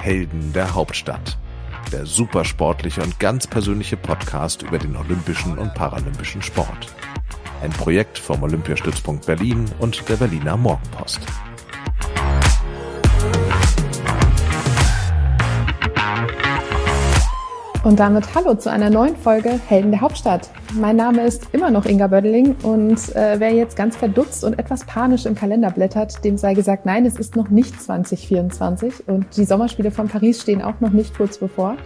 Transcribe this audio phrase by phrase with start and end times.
[0.00, 1.36] Helden der Hauptstadt.
[1.92, 6.94] Der supersportliche und ganz persönliche Podcast über den olympischen und paralympischen Sport.
[7.62, 11.20] Ein Projekt vom Olympiastützpunkt Berlin und der Berliner Morgenpost.
[17.82, 20.50] Und damit hallo zu einer neuen Folge Helden der Hauptstadt.
[20.74, 24.84] Mein Name ist immer noch Inga Bödeling und äh, wer jetzt ganz verdutzt und etwas
[24.84, 29.46] panisch im Kalender blättert, dem sei gesagt, nein, es ist noch nicht 2024 und die
[29.46, 31.78] Sommerspiele von Paris stehen auch noch nicht kurz bevor.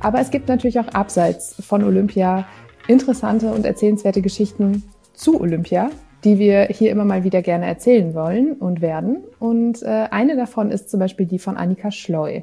[0.00, 2.44] Aber es gibt natürlich auch abseits von Olympia
[2.88, 4.82] interessante und erzählenswerte Geschichten
[5.12, 5.90] zu Olympia,
[6.24, 9.18] die wir hier immer mal wieder gerne erzählen wollen und werden.
[9.38, 12.40] Und äh, eine davon ist zum Beispiel die von Annika Schleu.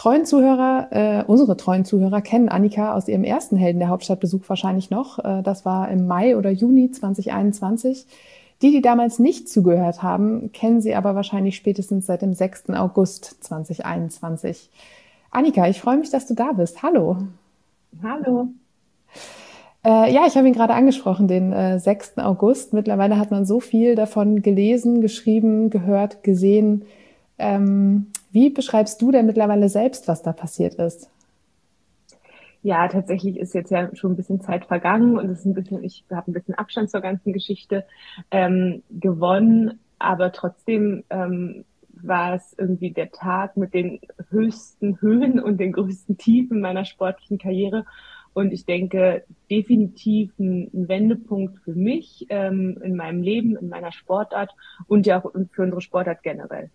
[0.00, 4.88] Treuen Zuhörer, äh, unsere treuen Zuhörer kennen Annika aus ihrem ersten Helden der Hauptstadtbesuch wahrscheinlich
[4.88, 5.18] noch.
[5.18, 8.06] Äh, das war im Mai oder Juni 2021.
[8.62, 12.70] Die, die damals nicht zugehört haben, kennen sie aber wahrscheinlich spätestens seit dem 6.
[12.70, 14.70] August 2021.
[15.30, 16.82] Annika, ich freue mich, dass du da bist.
[16.82, 17.18] Hallo.
[18.02, 18.48] Hallo.
[19.84, 22.16] Äh, ja, ich habe ihn gerade angesprochen, den äh, 6.
[22.20, 22.72] August.
[22.72, 26.86] Mittlerweile hat man so viel davon gelesen, geschrieben, gehört, gesehen.
[27.36, 31.10] Ähm, wie beschreibst du denn mittlerweile selbst, was da passiert ist?
[32.62, 35.82] Ja, tatsächlich ist jetzt ja schon ein bisschen Zeit vergangen und es ist ein bisschen,
[35.82, 37.86] ich habe ein bisschen Abstand zur ganzen Geschichte
[38.30, 41.64] ähm, gewonnen, aber trotzdem ähm,
[42.02, 47.38] war es irgendwie der Tag mit den höchsten Höhen und den größten Tiefen meiner sportlichen
[47.38, 47.84] Karriere.
[48.32, 54.54] Und ich denke, definitiv ein, Wendepunkt für mich ähm, in meinem Leben, in meiner Sportart
[54.86, 56.70] und ja auch für unsere Sportart generell.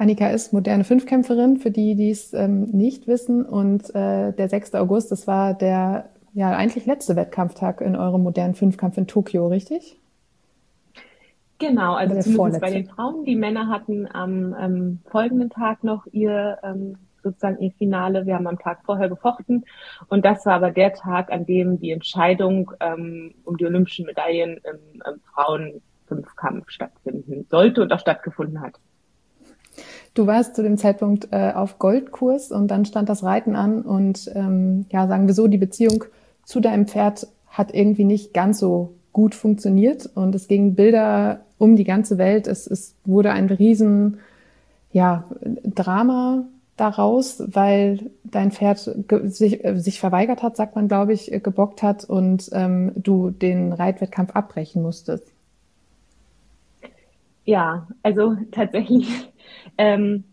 [0.00, 3.44] Annika ist moderne Fünfkämpferin, für die, die es ähm, nicht wissen.
[3.44, 4.74] Und äh, der 6.
[4.76, 9.98] August, das war der ja eigentlich letzte Wettkampftag in eurem modernen Fünfkampf in Tokio, richtig?
[11.58, 12.60] Genau, also zumindest vorletzte.
[12.60, 13.24] bei den Frauen.
[13.26, 18.24] Die Männer hatten am ähm, folgenden Tag noch ihr ähm, sozusagen ihr Finale.
[18.24, 19.66] Wir haben am Tag vorher gefochten
[20.08, 24.60] und das war aber der Tag, an dem die Entscheidung ähm, um die olympischen Medaillen
[24.64, 28.80] im, im Frauenfünfkampf stattfinden sollte und auch stattgefunden hat.
[30.14, 34.30] Du warst zu dem Zeitpunkt äh, auf Goldkurs und dann stand das Reiten an und
[34.34, 36.04] ähm, ja, sagen wir so, die Beziehung
[36.44, 41.76] zu deinem Pferd hat irgendwie nicht ganz so gut funktioniert und es gingen Bilder um
[41.76, 42.46] die ganze Welt.
[42.46, 44.18] Es, es wurde ein riesen
[44.92, 45.24] ja,
[45.64, 46.44] Drama
[46.76, 51.82] daraus, weil dein Pferd sich, äh, sich verweigert hat, sagt man, glaube ich, äh, gebockt
[51.82, 55.24] hat und ähm, du den Reitwettkampf abbrechen musstest.
[57.44, 59.29] Ja, also tatsächlich
[59.78, 60.24] ähm,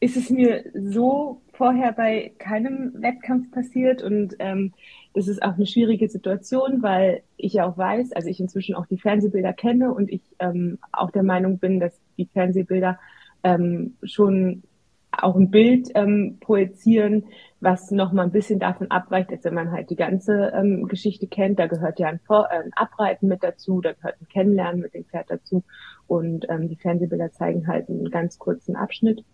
[0.00, 4.72] ist es mir so vorher bei keinem Wettkampf passiert und ähm,
[5.14, 8.86] das ist auch eine schwierige Situation, weil ich ja auch weiß, also ich inzwischen auch
[8.86, 12.98] die Fernsehbilder kenne und ich ähm, auch der Meinung bin, dass die Fernsehbilder
[13.44, 14.64] ähm, schon
[15.12, 17.24] auch ein Bild ähm, projizieren,
[17.64, 21.26] was noch mal ein bisschen davon abweicht, als wenn man halt die ganze ähm, Geschichte
[21.26, 21.58] kennt.
[21.58, 24.94] Da gehört ja ein, Vor äh, ein Abreiten mit dazu, da gehört ein Kennenlernen mit
[24.94, 25.64] dem Pferd dazu
[26.06, 29.24] und ähm, die Fernsehbilder zeigen halt einen ganz kurzen Abschnitt.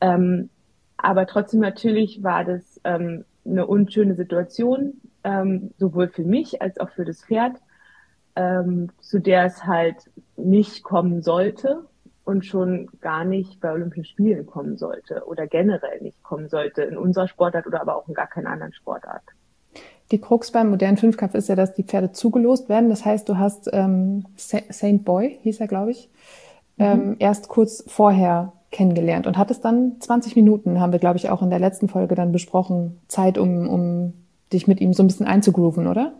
[0.00, 0.48] Ähm,
[0.96, 6.90] aber trotzdem natürlich war das ähm, eine unschöne Situation, ähm, sowohl für mich als auch
[6.90, 7.56] für das Pferd,
[8.36, 9.96] ähm, zu der es halt
[10.36, 11.84] nicht kommen sollte
[12.24, 16.96] und schon gar nicht bei Olympischen Spielen kommen sollte oder generell nicht kommen sollte in
[16.96, 19.22] unserer Sportart oder aber auch in gar keiner anderen Sportart.
[20.10, 22.88] Die Krux beim modernen Fünfkampf ist ja, dass die Pferde zugelost werden.
[22.88, 26.10] Das heißt, du hast ähm, Saint Boy, hieß er, glaube ich,
[26.76, 26.84] mhm.
[26.84, 31.42] ähm, erst kurz vorher kennengelernt und hattest dann 20 Minuten, haben wir, glaube ich, auch
[31.42, 34.12] in der letzten Folge dann besprochen, Zeit, um, um
[34.52, 36.12] dich mit ihm so ein bisschen einzugrooven, oder?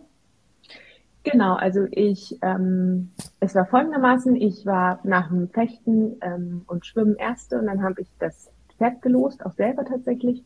[1.23, 3.11] Genau, also ich, ähm,
[3.41, 8.01] es war folgendermaßen, ich war nach dem Fechten ähm, und Schwimmen Erste und dann habe
[8.01, 10.43] ich das Pferd gelost, auch selber tatsächlich.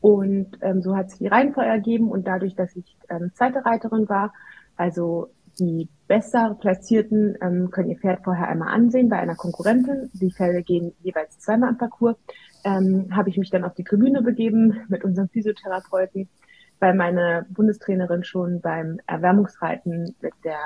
[0.00, 4.08] Und ähm, so hat sich die Reihenfolge ergeben und dadurch, dass ich ähm, zweite Reiterin
[4.08, 4.32] war,
[4.76, 5.28] also
[5.60, 10.10] die besser platzierten ähm, können ihr Pferd vorher einmal ansehen bei einer Konkurrentin.
[10.14, 12.16] Die Pferde gehen jeweils zweimal am Parcours.
[12.64, 16.28] Ähm, habe ich mich dann auf die Tribüne begeben mit unserem Physiotherapeuten
[16.80, 20.58] weil meine Bundestrainerin schon beim Erwärmungsreiten mit der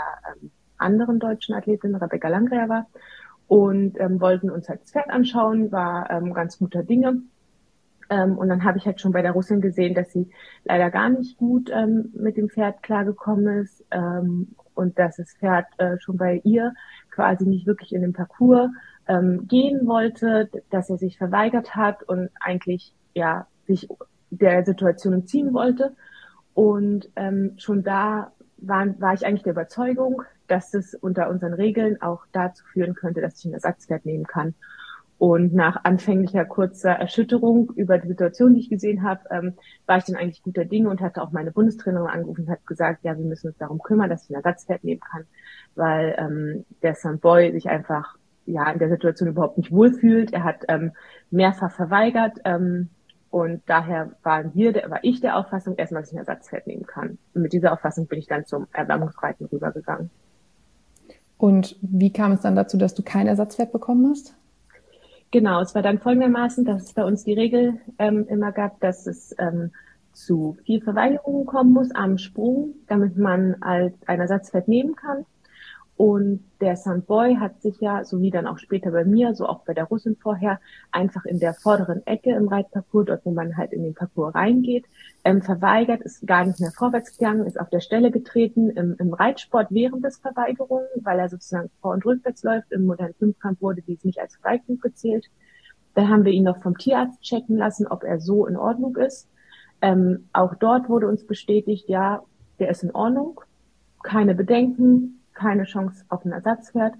[0.42, 2.86] ähm, anderen deutschen Athletin Rebecca Langrea war
[3.46, 7.22] und ähm, wollten uns halt das Pferd anschauen, war ähm, ganz guter Dinge.
[8.10, 10.30] Ähm, und dann habe ich halt schon bei der Russin gesehen, dass sie
[10.64, 15.66] leider gar nicht gut ähm, mit dem Pferd klargekommen ist ähm, und dass das Pferd
[15.78, 16.72] äh, schon bei ihr
[17.10, 18.70] quasi nicht wirklich in den Parcours
[19.08, 23.88] ähm, gehen wollte, dass er sich verweigert hat und eigentlich ja sich
[24.30, 25.94] der Situation entziehen wollte.
[26.54, 32.00] Und ähm, schon da war, war ich eigentlich der Überzeugung, dass es unter unseren Regeln
[32.02, 34.54] auch dazu führen könnte, dass ich ein Ersatzpferd nehmen kann.
[35.18, 39.54] Und nach anfänglicher kurzer Erschütterung über die Situation, die ich gesehen habe, ähm,
[39.86, 43.02] war ich dann eigentlich guter Dinge und hatte auch meine Bundestrainerin angerufen und hat gesagt,
[43.02, 45.24] ja, wir müssen uns darum kümmern, dass ich ein Ersatzpferd nehmen kann,
[45.74, 48.16] weil ähm, der Boy sich einfach
[48.46, 50.32] ja in der Situation überhaupt nicht wohlfühlt.
[50.32, 50.92] Er hat ähm,
[51.30, 52.88] mehrfach verweigert ähm,
[53.30, 56.86] und daher waren wir, der, war ich der Auffassung, erstmal, dass ich ein Ersatzpferd nehmen
[56.86, 57.18] kann.
[57.34, 60.10] Und mit dieser Auffassung bin ich dann zum Erwärmungsreiten rübergegangen.
[61.38, 64.34] Und wie kam es dann dazu, dass du kein Ersatzpferd bekommen hast?
[65.30, 69.06] Genau, es war dann folgendermaßen, dass es bei uns die Regel ähm, immer gab, dass
[69.06, 69.70] es ähm,
[70.12, 75.24] zu vier Verweigerungen kommen muss am Sprung, damit man als ein Ersatzpferd nehmen kann.
[75.98, 79.64] Und der Sandboy hat sich ja, so wie dann auch später bei mir, so auch
[79.64, 80.60] bei der Russin vorher,
[80.92, 84.84] einfach in der vorderen Ecke im Reitparcours, dort wo man halt in den Parcours reingeht,
[85.24, 89.12] ähm, verweigert, ist gar nicht mehr vorwärts gegangen, ist auf der Stelle getreten im, im
[89.12, 92.70] Reitsport während des Verweigerungen, weil er sozusagen vor- und rückwärts läuft.
[92.70, 95.26] Im modernen Fünfkampf wurde dies nicht als Verweigerung gezählt.
[95.94, 99.28] Dann haben wir ihn noch vom Tierarzt checken lassen, ob er so in Ordnung ist.
[99.82, 102.22] Ähm, auch dort wurde uns bestätigt, ja,
[102.60, 103.40] der ist in Ordnung,
[104.04, 106.94] keine Bedenken, keine Chance auf ein Ersatzpferd.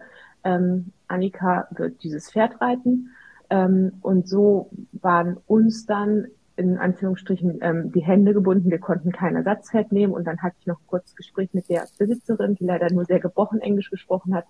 [0.44, 3.11] Ähm, Annika wird dieses Pferd reiten.
[3.50, 8.70] Ähm, und so waren uns dann in Anführungsstrichen ähm, die Hände gebunden.
[8.70, 10.12] Wir konnten kein Ersatzpferd nehmen.
[10.12, 13.20] Und dann hatte ich noch ein kurzes Gespräch mit der Besitzerin, die leider nur sehr
[13.20, 14.44] gebrochen Englisch gesprochen hat,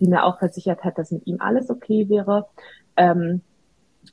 [0.00, 2.46] die mir auch versichert hat, dass mit ihm alles okay wäre.
[2.96, 3.40] Ähm,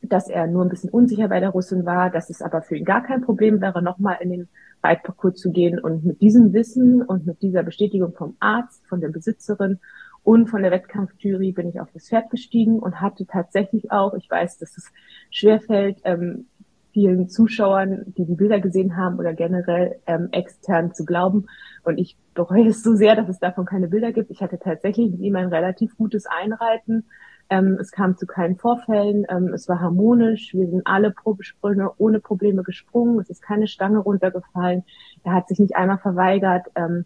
[0.02, 2.86] dass er nur ein bisschen unsicher bei der Russin war, dass es aber für ihn
[2.86, 4.50] gar kein Problem wäre, nochmal in den
[4.84, 5.80] Reitparcours zu gehen.
[5.80, 9.80] Und mit diesem Wissen und mit dieser Bestätigung vom Arzt, von der Besitzerin
[10.24, 14.30] und von der Wettkampfjury bin ich auf das Pferd gestiegen und hatte tatsächlich auch, ich
[14.30, 14.92] weiß, dass es
[15.32, 16.46] schwerfällt, ähm,
[16.94, 21.48] vielen Zuschauern, die die Bilder gesehen haben oder generell ähm, extern zu glauben.
[21.84, 24.30] Und ich bereue es so sehr, dass es davon keine Bilder gibt.
[24.30, 27.06] Ich hatte tatsächlich mit ihm ein relativ gutes Einreiten
[27.52, 29.26] ähm, es kam zu keinen Vorfällen.
[29.30, 30.54] Ähm, es war harmonisch.
[30.54, 33.20] Wir sind alle Probesprünge ohne Probleme gesprungen.
[33.20, 34.84] Es ist keine Stange runtergefallen.
[35.24, 36.68] Er hat sich nicht einmal verweigert.
[36.76, 37.06] Ähm,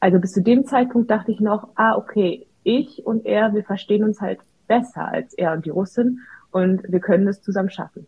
[0.00, 4.04] also bis zu dem Zeitpunkt dachte ich noch, ah, okay, ich und er, wir verstehen
[4.04, 6.20] uns halt besser als er und die Russin
[6.50, 8.06] und wir können es zusammen schaffen.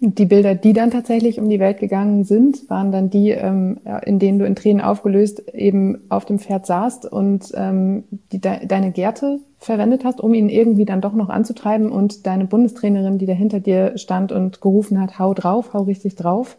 [0.00, 4.20] Die Bilder, die dann tatsächlich um die Welt gegangen sind, waren dann die, ähm, in
[4.20, 8.92] denen du in Tränen aufgelöst eben auf dem Pferd saßt und ähm, die, de deine
[8.92, 13.32] Gerte verwendet hast, um ihn irgendwie dann doch noch anzutreiben und deine Bundestrainerin, die da
[13.32, 16.56] hinter dir stand und gerufen hat, hau drauf, hau richtig drauf.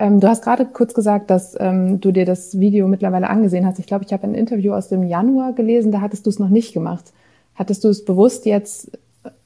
[0.00, 3.78] Ähm, du hast gerade kurz gesagt, dass ähm, du dir das Video mittlerweile angesehen hast.
[3.78, 6.48] Ich glaube, ich habe ein Interview aus dem Januar gelesen, da hattest du es noch
[6.48, 7.12] nicht gemacht.
[7.54, 8.90] Hattest du es bewusst jetzt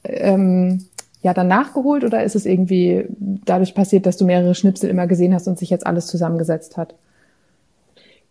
[0.03, 0.85] ähm,
[1.21, 5.33] ja dann nachgeholt oder ist es irgendwie dadurch passiert, dass du mehrere Schnipsel immer gesehen
[5.33, 6.95] hast und sich jetzt alles zusammengesetzt hat?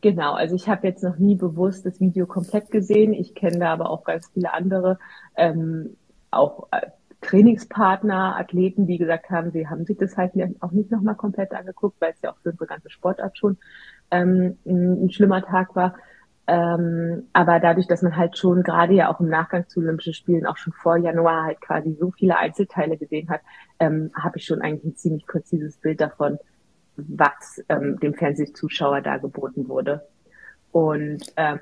[0.00, 3.12] Genau, also ich habe jetzt noch nie bewusst das Video komplett gesehen.
[3.12, 4.98] Ich kenne da aber auch ganz viele andere,
[5.36, 5.96] ähm,
[6.30, 6.86] auch äh,
[7.20, 12.00] Trainingspartner, Athleten, die gesagt haben, sie haben sich das halt auch nicht nochmal komplett angeguckt,
[12.00, 13.58] weil es ja auch für unsere ganze Sportart schon
[14.12, 15.94] ähm, ein, ein schlimmer Tag war.
[16.50, 20.46] Ähm, aber dadurch, dass man halt schon gerade ja auch im Nachgang zu Olympischen Spielen
[20.46, 23.42] auch schon vor Januar halt quasi so viele Einzelteile gesehen hat,
[23.78, 26.38] ähm, habe ich schon eigentlich ein ziemlich präzises Bild davon,
[26.96, 30.08] was ähm, dem Fernsehzuschauer da geboten wurde.
[30.72, 31.60] Und ähm,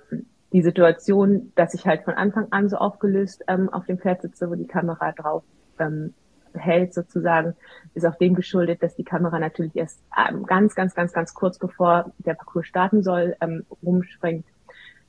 [0.53, 4.49] die Situation, dass ich halt von Anfang an so aufgelöst ähm, auf dem Pferd sitze,
[4.49, 5.43] wo die Kamera drauf
[5.81, 6.15] ähm,
[6.55, 7.57] hält sozusagen,
[7.95, 11.59] ist auch dem geschuldet, dass die Kamera natürlich erst ähm, ganz, ganz, ganz, ganz kurz
[11.59, 14.47] bevor der Parcours starten soll, ähm, rumspringt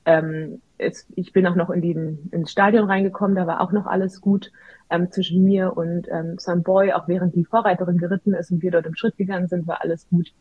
[0.07, 3.85] ähm, es, ich bin auch noch in den, ins Stadion reingekommen, da war auch noch
[3.85, 4.51] alles gut
[4.89, 8.71] ähm, zwischen mir und ähm, Sam Boy, auch während die Vorreiterin geritten ist und wir
[8.71, 10.33] dort im Schritt gegangen sind, war alles gut.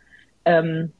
[0.45, 0.93] Ähm,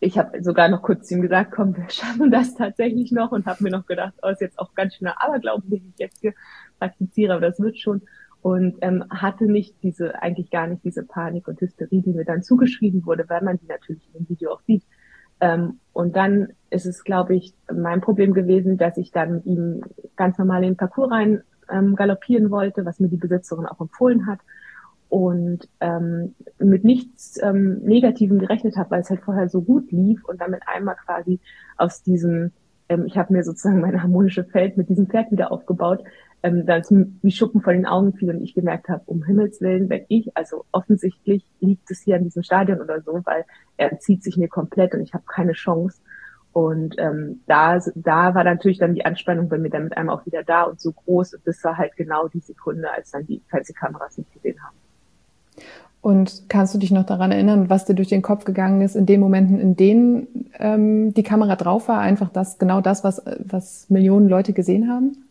[0.00, 3.46] ich habe sogar noch kurz zu ihm gesagt, komm, wir schaffen das tatsächlich noch und
[3.46, 6.34] habe mir noch gedacht, oh, ist jetzt auch ganz schöner Aberglauben, den ich jetzt hier
[6.80, 8.02] praktiziere, aber das wird schon.
[8.42, 12.42] Und ähm, hatte nicht diese, eigentlich gar nicht diese Panik und Hysterie, die mir dann
[12.42, 14.82] zugeschrieben wurde, weil man die natürlich in dem Video auch sieht.
[15.40, 19.82] Ähm, und dann ist es, glaube ich, mein Problem gewesen, dass ich dann mit ihm
[20.16, 24.26] ganz normal in den Parcours rein ähm, galoppieren wollte, was mir die Besitzerin auch empfohlen
[24.26, 24.40] hat.
[25.08, 30.22] Und ähm, mit nichts ähm, Negativem gerechnet habe, weil es halt vorher so gut lief
[30.24, 31.40] und damit einmal quasi
[31.78, 32.52] aus diesem,
[32.90, 36.04] ähm, ich habe mir sozusagen mein harmonische Feld mit diesem Pferd wieder aufgebaut,
[36.42, 39.88] ähm, dann wie Schuppen vor den Augen fiel und ich gemerkt habe, um Himmels Willen,
[39.88, 43.44] wenn ich, also offensichtlich liegt es hier an diesem Stadion oder so, weil
[43.76, 45.98] er entzieht sich mir komplett und ich habe keine Chance.
[46.52, 50.26] Und ähm, da, da war natürlich dann die Anspannung bei mir dann mit einmal auch
[50.26, 51.34] wieder da und so groß.
[51.34, 54.74] Und das war halt genau die Sekunde, als dann die Fernsehkameras nicht gesehen haben.
[56.00, 59.04] Und kannst du dich noch daran erinnern, was dir durch den Kopf gegangen ist in
[59.04, 62.00] den Momenten, in denen ähm, die Kamera drauf war?
[62.00, 65.27] Einfach das, genau das, was, was Millionen Leute gesehen haben?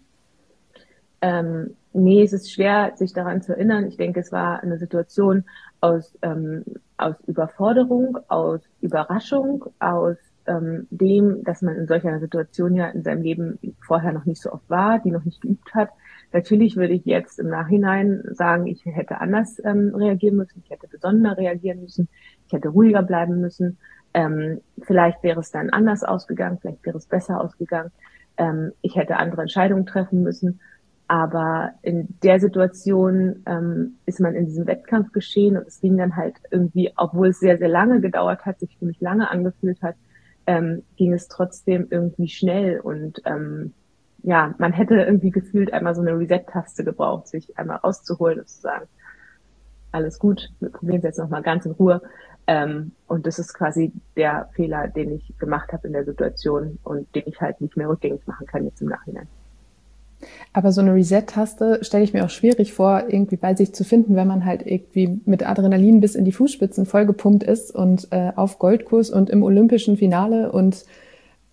[1.22, 3.88] Ähm, nee, es ist schwer, sich daran zu erinnern.
[3.88, 5.46] Ich denke, es war eine Situation
[5.82, 6.64] aus, ähm,
[6.98, 13.04] aus Überforderung, aus Überraschung, aus ähm, dem, dass man in solch einer Situation ja in
[13.04, 15.90] seinem Leben vorher noch nicht so oft war, die noch nicht geübt hat.
[16.34, 20.88] Natürlich würde ich jetzt im Nachhinein sagen, ich hätte anders ähm, reagieren müssen, ich hätte
[20.88, 22.10] besonderer reagieren müssen,
[22.48, 23.78] ich hätte ruhiger bleiben müssen.
[24.14, 27.92] Ähm, vielleicht wäre es dann anders ausgegangen, vielleicht wäre es besser ausgegangen.
[28.38, 30.60] Ähm, ich hätte andere Entscheidungen treffen müssen.
[31.08, 36.16] Aber in der Situation ähm, ist man in diesem Wettkampf geschehen und es ging dann
[36.18, 39.96] halt irgendwie, obwohl es sehr, sehr lange gedauert hat, sich für mich lange angefühlt hat,
[40.48, 43.74] ähm, ging es trotzdem irgendwie schnell und ähm,
[44.24, 48.62] ja, man hätte irgendwie gefühlt einmal so eine Reset-Taste gebraucht, sich einmal rauszuholen und zu
[48.62, 48.88] sagen,
[49.92, 52.02] alles gut, wir probieren es jetzt nochmal ganz in Ruhe.
[52.46, 57.14] Ähm, und das ist quasi der Fehler, den ich gemacht habe in der Situation und
[57.16, 59.28] den ich halt nicht mehr rückgängig machen kann jetzt im Nachhinein.
[60.54, 64.16] Aber so eine Reset-Taste stelle ich mir auch schwierig vor, irgendwie bei sich zu finden,
[64.16, 68.58] wenn man halt irgendwie mit Adrenalin bis in die Fußspitzen vollgepumpt ist und äh, auf
[68.58, 70.86] Goldkurs und im olympischen Finale und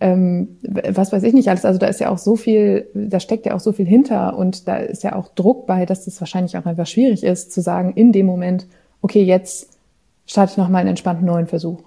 [0.01, 1.65] ähm, was weiß ich nicht alles.
[1.65, 4.67] Also da ist ja auch so viel, da steckt ja auch so viel hinter und
[4.67, 7.93] da ist ja auch Druck bei, dass das wahrscheinlich auch einfach schwierig ist, zu sagen
[7.95, 8.67] in dem Moment,
[9.03, 9.79] okay, jetzt
[10.27, 11.81] starte ich nochmal einen entspannten neuen Versuch.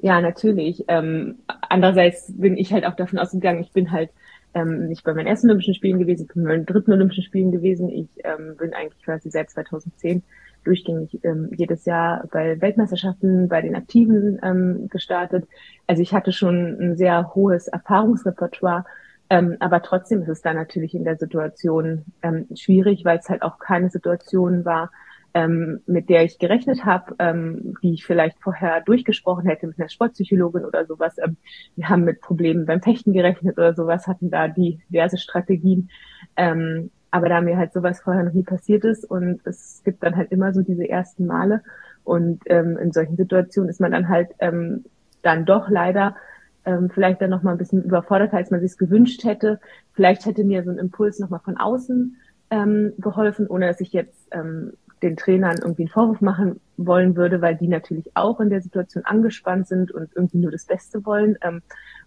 [0.00, 0.84] Ja, natürlich.
[0.88, 1.36] Ähm,
[1.68, 4.10] andererseits bin ich halt auch davon ausgegangen, ich bin halt
[4.54, 7.52] ähm, nicht bei meinen ersten Olympischen Spielen gewesen, ich bin bei meinen dritten Olympischen Spielen
[7.52, 7.88] gewesen.
[7.88, 10.22] Ich ähm, bin eigentlich quasi seit 2010
[10.64, 15.48] durchgängig ähm, jedes Jahr bei Weltmeisterschaften, bei den Aktiven ähm, gestartet.
[15.86, 18.84] Also ich hatte schon ein sehr hohes Erfahrungsrepertoire,
[19.30, 23.42] ähm, aber trotzdem ist es dann natürlich in der Situation ähm, schwierig, weil es halt
[23.42, 24.90] auch keine Situation war,
[25.34, 29.88] ähm, mit der ich gerechnet habe, ähm, die ich vielleicht vorher durchgesprochen hätte mit einer
[29.88, 31.16] Sportpsychologin oder sowas.
[31.18, 31.36] Ähm,
[31.76, 35.90] wir haben mit Problemen beim Fechten gerechnet oder sowas, hatten da diverse Strategien.
[36.36, 40.16] Ähm, aber da mir halt sowas vorher noch nie passiert ist und es gibt dann
[40.16, 41.62] halt immer so diese ersten Male
[42.04, 44.84] und ähm, in solchen Situationen ist man dann halt ähm,
[45.22, 46.16] dann doch leider
[46.64, 49.60] ähm, vielleicht dann noch mal ein bisschen überfordert, als man sich gewünscht hätte.
[49.92, 52.16] Vielleicht hätte mir so ein Impuls noch mal von außen
[52.50, 57.40] ähm, geholfen, ohne dass ich jetzt ähm, den Trainern irgendwie einen Vorwurf machen wollen würde,
[57.40, 61.36] weil die natürlich auch in der Situation angespannt sind und irgendwie nur das Beste wollen
[61.42, 61.62] ähm,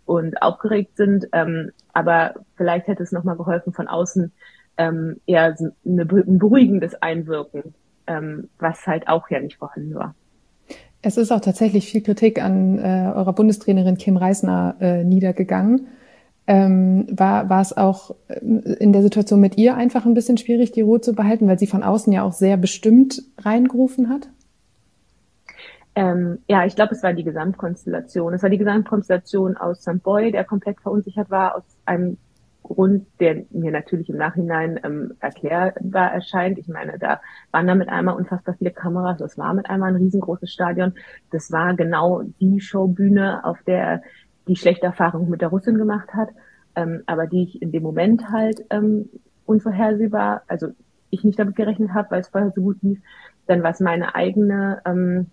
[0.05, 1.27] und aufgeregt sind.
[1.33, 4.31] Ähm, aber vielleicht hätte es nochmal geholfen, von außen
[4.77, 7.73] ähm, eher eine, ein beruhigendes Einwirken,
[8.07, 10.15] ähm, was halt auch ja nicht vorhanden war.
[11.01, 15.87] Es ist auch tatsächlich viel Kritik an äh, eurer Bundestrainerin Kim Reisner äh, niedergegangen.
[16.47, 20.81] Ähm, war, es auch ähm, in der Situation mit ihr einfach ein bisschen schwierig, die
[20.81, 24.29] Ruhe zu behalten, weil sie von außen ja auch sehr bestimmt reingerufen hat?
[25.95, 28.33] Ähm, ja, ich glaube, es war die Gesamtkonstellation.
[28.33, 30.03] Es war die Gesamtkonstellation aus St.
[30.03, 32.17] Boy, der komplett verunsichert war, aus einem
[32.65, 36.57] Grund, der mir natürlich im Nachhinein ähm, erklärbar erscheint.
[36.57, 37.21] Ich meine, da
[37.51, 39.19] waren da mit einmal unfassbar viele Kameras.
[39.19, 40.93] Das war mit einmal ein riesengroßes Stadion.
[41.31, 44.01] Das war genau die Showbühne, auf der
[44.47, 46.29] die schlechte Erfahrung mit der Russin gemacht hat,
[46.75, 49.09] ähm, aber die ich in dem Moment halt ähm,
[49.45, 50.69] unvorhersehbar, also
[51.09, 52.99] ich nicht damit gerechnet habe, weil es vorher so gut lief,
[53.47, 55.27] dann war es meine eigene ähm,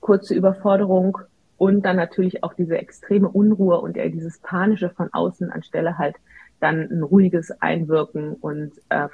[0.00, 1.18] kurze Überforderung
[1.58, 6.16] und dann natürlich auch diese extreme Unruhe und eher dieses panische von außen anstelle halt
[6.60, 9.08] dann ein ruhiges Einwirken und ähm,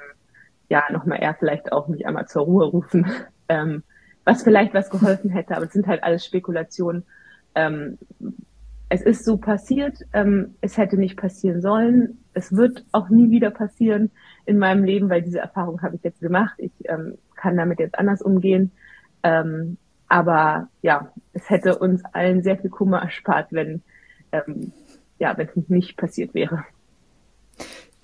[0.69, 3.05] ja nochmal eher vielleicht auch mich einmal zur Ruhe rufen,
[3.49, 3.83] ähm,
[4.23, 7.03] was vielleicht was geholfen hätte, aber es sind halt alles Spekulationen,
[7.55, 7.97] ähm,
[8.89, 12.23] es ist so passiert, ähm, es hätte nicht passieren sollen.
[12.33, 14.11] Es wird auch nie wieder passieren
[14.45, 16.55] in meinem Leben, weil diese Erfahrung habe ich jetzt gemacht.
[16.57, 18.71] Ich ähm, kann damit jetzt anders umgehen.
[19.23, 19.77] Ähm,
[20.07, 23.81] aber ja, es hätte uns allen sehr viel Kummer erspart, wenn
[24.31, 24.71] ähm,
[25.19, 26.63] ja, wenn es nicht passiert wäre.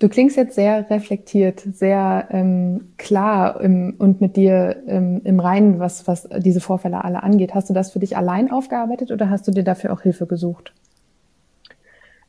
[0.04, 5.78] Du klingst jetzt sehr reflektiert, sehr ähm, klar im, und mit dir ähm, im Reinen,
[5.78, 7.54] was, was diese Vorfälle alle angeht.
[7.54, 10.74] Hast du das für dich allein aufgearbeitet oder hast du dir dafür auch Hilfe gesucht?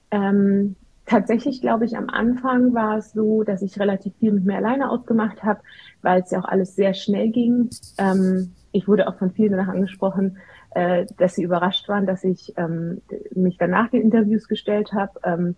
[0.09, 4.55] Ähm, tatsächlich glaube ich, am Anfang war es so, dass ich relativ viel mit mir
[4.55, 5.59] alleine ausgemacht habe,
[6.01, 7.71] weil es ja auch alles sehr schnell ging.
[7.97, 10.37] Ähm, ich wurde auch von vielen danach angesprochen,
[10.75, 13.01] äh, dass sie überrascht waren, dass ich ähm,
[13.35, 15.55] mich danach den Interviews gestellt habe ähm,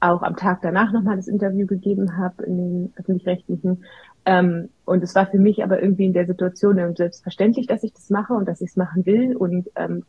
[0.00, 3.84] auch am Tag danach nochmal das Interview gegeben habe in den öffentlich-rechtlichen.
[4.24, 8.10] Ähm, und es war für mich aber irgendwie in der Situation selbstverständlich, dass ich das
[8.10, 9.36] mache und dass ich es machen will.
[9.36, 10.04] Und ähm,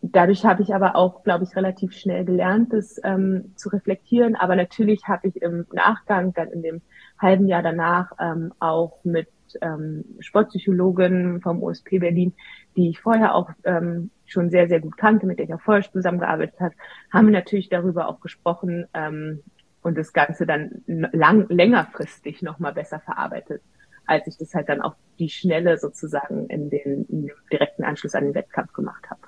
[0.00, 4.34] dadurch habe ich aber auch, glaube ich, relativ schnell gelernt, das ähm, zu reflektieren.
[4.34, 6.80] Aber natürlich habe ich im Nachgang, dann in dem
[7.18, 9.28] halben Jahr danach, ähm, auch mit
[9.60, 12.32] ähm, Sportpsychologin vom OSP Berlin,
[12.76, 15.82] die ich vorher auch ähm, schon sehr, sehr gut kannte, mit der ich auch vorher
[15.90, 16.74] zusammengearbeitet habe,
[17.12, 19.42] haben wir natürlich darüber auch gesprochen, ähm,
[19.82, 23.62] und das Ganze dann lang, längerfristig nochmal besser verarbeitet,
[24.06, 28.14] als ich das halt dann auf die Schnelle sozusagen in den, in dem direkten Anschluss
[28.14, 29.20] an den Wettkampf gemacht habe.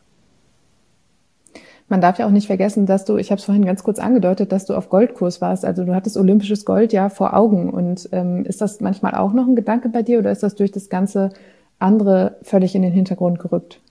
[1.89, 4.53] Man darf ja auch nicht vergessen, dass du, ich habe es vorhin ganz kurz angedeutet,
[4.53, 5.67] dass du auf Goldkurs warst.
[5.67, 7.69] Also du hattest olympisches Gold ja vor Augen.
[7.69, 10.73] Und ähm, ist das manchmal auch noch ein Gedanke bei dir oder ist das durch
[10.73, 11.31] das ganze
[11.79, 13.83] andere völlig in den Hintergrund gerückt?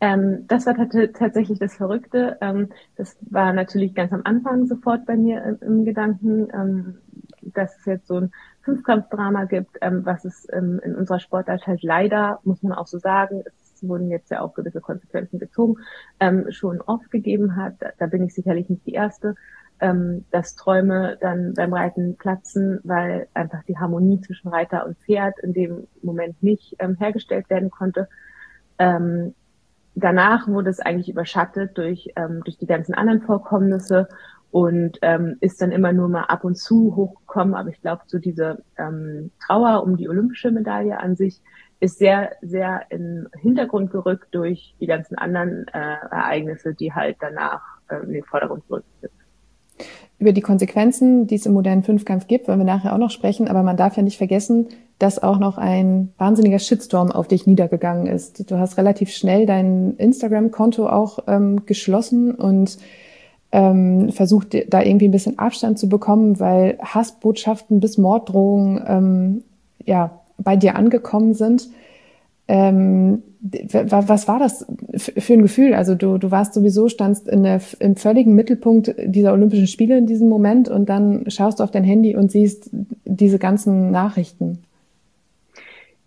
[0.00, 2.36] Ähm, das war tatsächlich das Verrückte.
[2.40, 6.98] Ähm, das war natürlich ganz am Anfang sofort bei mir im, im Gedanken, ähm,
[7.40, 11.82] dass es jetzt so ein Fünfkampfdrama gibt, ähm, was es ähm, in unserer Sportart halt
[11.82, 15.76] leider, muss man auch so sagen, es wurden jetzt ja auch gewisse Konsequenzen gezogen,
[16.20, 17.76] ähm, schon oft gegeben hat.
[17.78, 19.34] Da, da, bin ich sicherlich nicht die Erste,
[20.30, 25.52] dass Träume dann beim Reiten platzen, weil einfach die Harmonie zwischen Reiter und Pferd in
[25.52, 28.08] dem Moment nicht hergestellt werden konnte
[29.96, 34.08] danach wurde es eigentlich überschattet durch, ähm, durch die ganzen anderen Vorkommnisse
[34.50, 37.54] und ähm, ist dann immer nur mal ab und zu hochgekommen.
[37.54, 41.42] Aber ich glaube, so diese ähm, Trauer um die olympische Medaille an sich
[41.80, 47.62] ist sehr, sehr in Hintergrund gerückt durch die ganzen anderen äh, Ereignisse, die halt danach
[47.88, 49.12] äh, in den Vordergrund gerückt sind.
[50.18, 53.48] Über die Konsequenzen, die es im modernen Fünfkampf gibt, wollen wir nachher auch noch sprechen.
[53.48, 54.68] Aber man darf ja nicht vergessen,
[54.98, 58.50] dass auch noch ein wahnsinniger Shitstorm auf dich niedergegangen ist.
[58.50, 62.78] Du hast relativ schnell dein Instagram-Konto auch ähm, geschlossen und
[63.52, 69.44] ähm, versucht da irgendwie ein bisschen Abstand zu bekommen, weil Hassbotschaften bis Morddrohungen ähm,
[69.84, 71.68] ja bei dir angekommen sind.
[72.48, 75.74] Ähm, was war das für ein Gefühl?
[75.74, 80.06] Also du, du warst sowieso, standst in der, im völligen Mittelpunkt dieser Olympischen Spiele in
[80.06, 82.70] diesem Moment und dann schaust du auf dein Handy und siehst
[83.04, 84.58] diese ganzen Nachrichten.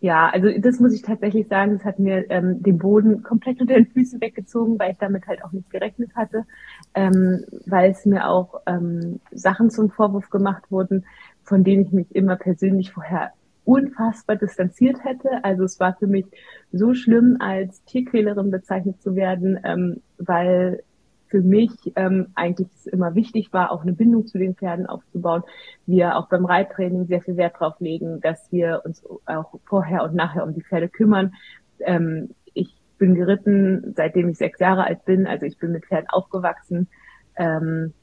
[0.01, 3.74] Ja, also das muss ich tatsächlich sagen, das hat mir ähm, den Boden komplett unter
[3.74, 6.46] den Füßen weggezogen, weil ich damit halt auch nicht gerechnet hatte,
[6.93, 11.05] ähm, weil es mir auch ähm, Sachen zum Vorwurf gemacht wurden,
[11.43, 13.34] von denen ich mich immer persönlich vorher
[13.69, 15.43] unfassbar distanziert hätte.
[15.43, 16.25] Also es war für mich
[16.71, 20.82] so schlimm, als Tierquälerin bezeichnet zu werden, ähm, weil
[21.27, 25.43] für mich ähm, eigentlich immer wichtig war, auch eine Bindung zu den Pferden aufzubauen.
[25.86, 30.15] Wir auch beim Reittraining sehr viel Wert darauf legen, dass wir uns auch vorher und
[30.15, 31.36] nachher um die Pferde kümmern.
[31.82, 36.10] Ähm, ich bin geritten, seitdem ich sechs Jahre alt bin, also ich bin mit Pferden
[36.10, 36.88] aufgewachsen.
[37.36, 37.93] Ähm,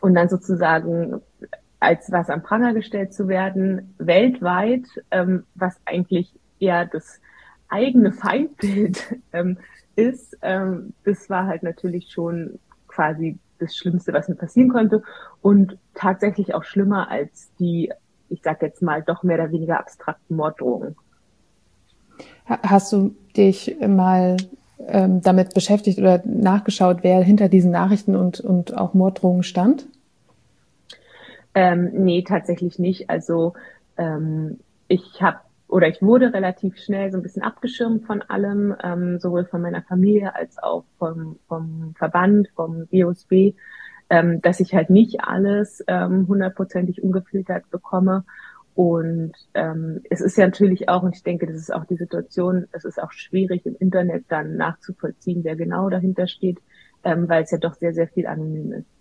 [0.00, 1.20] und dann sozusagen
[1.84, 7.20] als was am Pranger gestellt zu werden, weltweit, ähm, was eigentlich eher das
[7.68, 9.58] eigene Feindbild ähm,
[9.96, 15.02] ist, ähm, das war halt natürlich schon quasi das Schlimmste, was mir passieren konnte
[15.40, 17.92] und tatsächlich auch schlimmer als die,
[18.28, 20.96] ich sag jetzt mal, doch mehr oder weniger abstrakten Morddrohungen.
[22.46, 24.36] Hast du dich mal
[24.86, 29.86] ähm, damit beschäftigt oder nachgeschaut, wer hinter diesen Nachrichten und, und auch Morddrohungen stand?
[31.54, 33.10] Ähm, nee, tatsächlich nicht.
[33.10, 33.54] Also
[33.96, 35.38] ähm, ich habe
[35.68, 39.82] oder ich wurde relativ schnell so ein bisschen abgeschirmt von allem, ähm, sowohl von meiner
[39.82, 43.54] Familie als auch vom, vom Verband, vom BOSB,
[44.10, 48.24] ähm, dass ich halt nicht alles ähm, hundertprozentig ungefiltert bekomme.
[48.74, 52.66] Und ähm, es ist ja natürlich auch, und ich denke, das ist auch die Situation,
[52.72, 56.58] es ist auch schwierig im Internet dann nachzuvollziehen, wer genau dahinter steht,
[57.04, 58.93] ähm, weil es ja doch sehr, sehr viel anonym ist.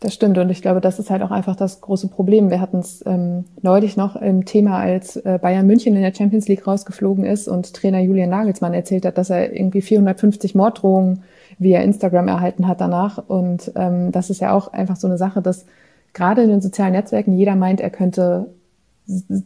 [0.00, 2.50] Das stimmt und ich glaube, das ist halt auch einfach das große Problem.
[2.50, 6.46] Wir hatten es ähm, neulich noch im Thema, als äh, Bayern München in der Champions
[6.46, 11.24] League rausgeflogen ist und Trainer Julian Nagelsmann erzählt hat, dass er irgendwie 450 Morddrohungen
[11.58, 13.18] via Instagram erhalten hat danach.
[13.26, 15.66] Und ähm, das ist ja auch einfach so eine Sache, dass
[16.12, 18.46] gerade in den sozialen Netzwerken jeder meint, er könnte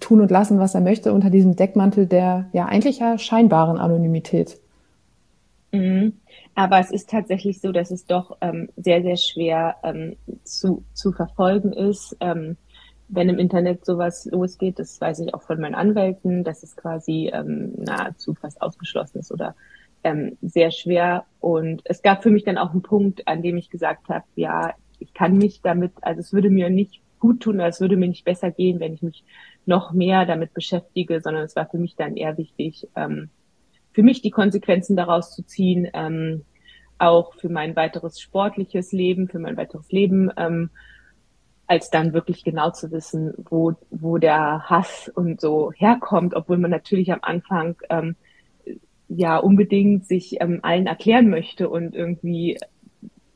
[0.00, 4.58] tun und lassen, was er möchte, unter diesem Deckmantel der ja eigentlich ja scheinbaren Anonymität.
[5.72, 6.12] Mhm.
[6.54, 11.12] Aber es ist tatsächlich so, dass es doch ähm, sehr, sehr schwer ähm, zu, zu
[11.12, 12.16] verfolgen ist.
[12.20, 12.56] Ähm,
[13.08, 17.30] wenn im Internet sowas losgeht, das weiß ich auch von meinen Anwälten, dass es quasi
[17.32, 19.54] ähm, nahezu fast ausgeschlossen ist oder
[20.04, 21.24] ähm, sehr schwer.
[21.40, 24.74] Und es gab für mich dann auch einen Punkt, an dem ich gesagt habe, ja,
[24.98, 28.08] ich kann mich damit, also es würde mir nicht gut tun oder es würde mir
[28.08, 29.24] nicht besser gehen, wenn ich mich
[29.64, 33.30] noch mehr damit beschäftige, sondern es war für mich dann eher wichtig, ähm,
[33.92, 36.44] für mich die Konsequenzen daraus zu ziehen, ähm,
[36.98, 40.70] auch für mein weiteres sportliches Leben, für mein weiteres Leben, ähm,
[41.66, 46.70] als dann wirklich genau zu wissen, wo, wo der Hass und so herkommt, obwohl man
[46.70, 48.16] natürlich am Anfang ähm,
[49.08, 52.58] ja unbedingt sich ähm, allen erklären möchte und irgendwie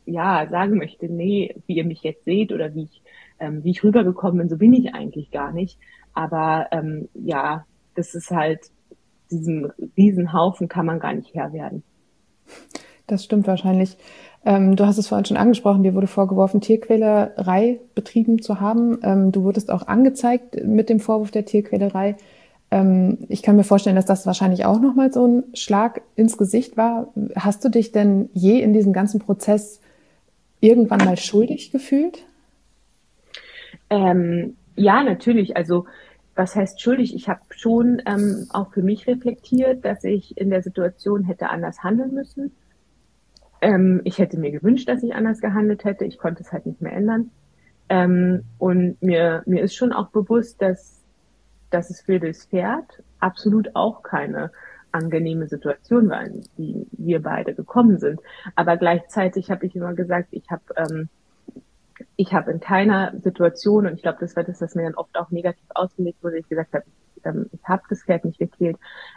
[0.05, 3.03] ja sagen möchte, nee, wie ihr mich jetzt seht oder wie ich,
[3.41, 5.79] ähm, wie ich rübergekommen bin, so bin ich eigentlich gar nicht.
[6.15, 8.71] Aber ähm, ja, das ist halt
[9.31, 11.83] diesem Riesenhaufen kann man gar nicht Herr werden.
[13.07, 13.97] Das stimmt wahrscheinlich.
[14.45, 18.99] Ähm, du hast es vorhin schon angesprochen, dir wurde vorgeworfen, Tierquälerei betrieben zu haben.
[19.03, 22.17] Ähm, du wurdest auch angezeigt mit dem Vorwurf der Tierquälerei.
[22.71, 26.77] Ähm, ich kann mir vorstellen, dass das wahrscheinlich auch nochmal so ein Schlag ins Gesicht
[26.77, 27.13] war.
[27.35, 29.81] Hast du dich denn je in diesem ganzen Prozess
[30.61, 32.25] irgendwann mal schuldig gefühlt?
[33.91, 35.57] Ähm, ja, natürlich.
[35.57, 35.87] Also
[36.37, 37.15] was heißt schuldig?
[37.15, 41.83] Ich habe schon ähm, auch für mich reflektiert, dass ich in der Situation hätte anders
[41.83, 42.53] handeln müssen.
[43.63, 46.05] Ähm, ich hätte mir gewünscht, dass ich anders gehandelt hätte.
[46.05, 47.31] Ich konnte es halt nicht mehr ändern.
[47.89, 51.03] Ähm, und mir, mir ist schon auch bewusst, dass,
[51.71, 54.51] dass es für das Pferd absolut auch keine
[54.93, 58.21] angenehme Situation war, in die wir beide gekommen sind.
[58.55, 61.09] Aber gleichzeitig habe ich immer gesagt, ich habe ähm,
[62.17, 65.17] ich habe in keiner Situation, und ich glaube, das war das, was mir dann oft
[65.17, 66.85] auch negativ ausgelegt wurde, ich gesagt habe,
[67.25, 68.77] ähm, ich habe das Pferd nicht gequält.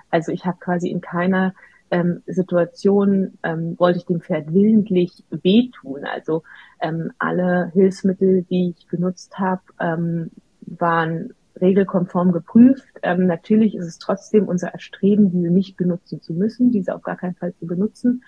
[0.10, 1.54] Also ich habe quasi in keiner
[1.92, 6.06] ähm, Situation ähm, wollte ich dem Pferd willentlich wehtun.
[6.06, 6.44] Also
[6.80, 12.88] ähm, alle Hilfsmittel, die ich genutzt habe, ähm, waren regelkonform geprüft.
[13.02, 17.18] Ähm, natürlich ist es trotzdem unser Erstreben, diese nicht benutzen zu müssen, diese auf gar
[17.18, 18.24] keinen Fall zu benutzen.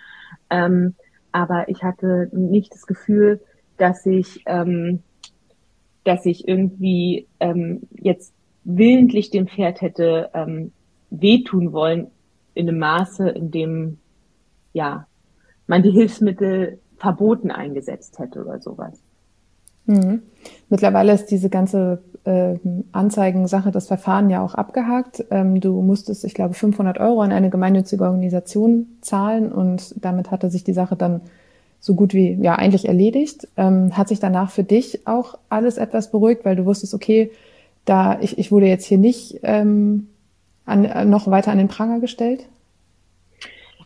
[0.50, 0.96] Ähm,
[1.32, 3.40] aber ich hatte nicht das Gefühl,
[3.82, 5.00] dass ich, ähm,
[6.04, 8.32] dass ich irgendwie ähm, jetzt
[8.64, 10.72] willentlich dem Pferd hätte ähm,
[11.10, 12.12] wehtun wollen
[12.54, 13.98] in einem Maße, in dem
[14.72, 15.08] ja
[15.66, 19.02] man die Hilfsmittel verboten eingesetzt hätte oder sowas.
[19.88, 20.22] Mhm.
[20.70, 22.60] Mittlerweile ist diese ganze äh,
[22.92, 25.26] Anzeigensache, das Verfahren ja auch abgehakt.
[25.32, 30.52] Ähm, du musstest, ich glaube, 500 Euro an eine gemeinnützige Organisation zahlen und damit hatte
[30.52, 31.22] sich die Sache dann
[31.82, 33.48] so gut wie ja eigentlich erledigt.
[33.58, 37.32] Ähm, hat sich danach für dich auch alles etwas beruhigt, weil du wusstest, okay,
[37.84, 40.08] da ich, ich wurde jetzt hier nicht ähm,
[40.66, 42.48] an, äh, noch weiter an den Pranger gestellt?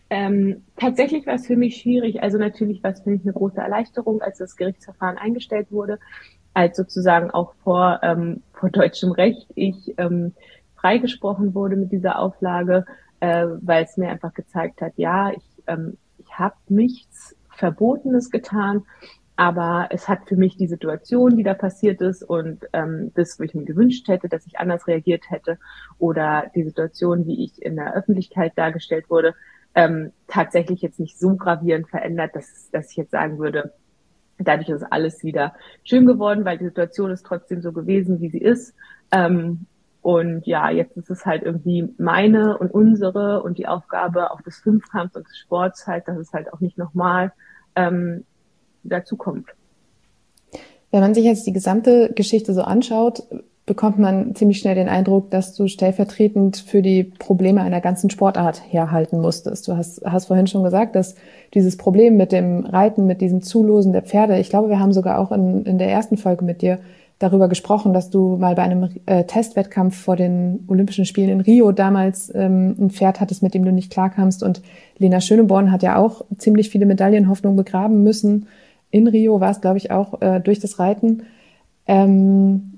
[0.10, 2.21] Ähm, tatsächlich war es für mich schwierig.
[2.21, 5.97] Also natürlich war es für mich eine große Erleichterung, als das Gerichtsverfahren eingestellt wurde,
[6.53, 10.34] als sozusagen auch vor, ähm, vor deutschem Recht ich ähm,
[10.75, 12.86] freigesprochen wurde mit dieser Auflage,
[13.21, 18.83] äh, weil es mir einfach gezeigt hat, ja, ich, ähm, ich habe nichts Verbotenes getan,
[19.35, 23.43] aber es hat für mich die Situation, die da passiert ist und ähm, das, wo
[23.43, 25.59] ich mir gewünscht hätte, dass ich anders reagiert hätte
[25.99, 29.35] oder die Situation, wie ich in der Öffentlichkeit dargestellt wurde,
[29.73, 33.73] ähm, tatsächlich jetzt nicht so gravierend verändert, dass, dass ich jetzt sagen würde,
[34.37, 38.39] dadurch ist alles wieder schön geworden, weil die Situation ist trotzdem so gewesen, wie sie
[38.39, 38.73] ist.
[39.11, 39.65] Ähm,
[40.05, 44.57] und ja, jetzt ist es halt irgendwie meine und unsere und die Aufgabe auch des
[44.57, 47.31] Fünfkampfs und des Sports halt, dass es halt auch nicht nochmal
[47.75, 48.23] ähm,
[48.83, 49.47] dazu kommt.
[50.91, 53.23] Wenn man sich jetzt die gesamte Geschichte so anschaut,
[53.65, 58.61] bekommt man ziemlich schnell den Eindruck, dass du stellvertretend für die Probleme einer ganzen Sportart
[58.71, 59.67] herhalten musstest.
[59.67, 61.15] Du hast, hast vorhin schon gesagt, dass
[61.55, 65.17] dieses Problem mit dem Reiten, mit diesem Zulosen der Pferde, ich glaube, wir haben sogar
[65.17, 66.77] auch in, in der ersten Folge mit dir
[67.19, 71.71] darüber gesprochen, dass du mal bei einem äh, Testwettkampf vor den Olympischen Spielen in Rio
[71.71, 74.43] damals ähm, ein Pferd hattest, mit dem du nicht klarkamst.
[74.43, 74.62] Und
[74.97, 78.47] Lena Schöneborn hat ja auch ziemlich viele Medaillenhoffnungen begraben müssen.
[78.91, 81.23] In Rio war es, glaube ich, auch äh, durch das Reiten.
[81.88, 82.73] Ähm,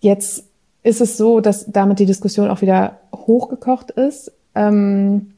[0.00, 0.44] jetzt
[0.82, 4.32] ist es so, dass damit die Diskussion auch wieder hochgekocht ist.
[4.54, 5.32] Ähm,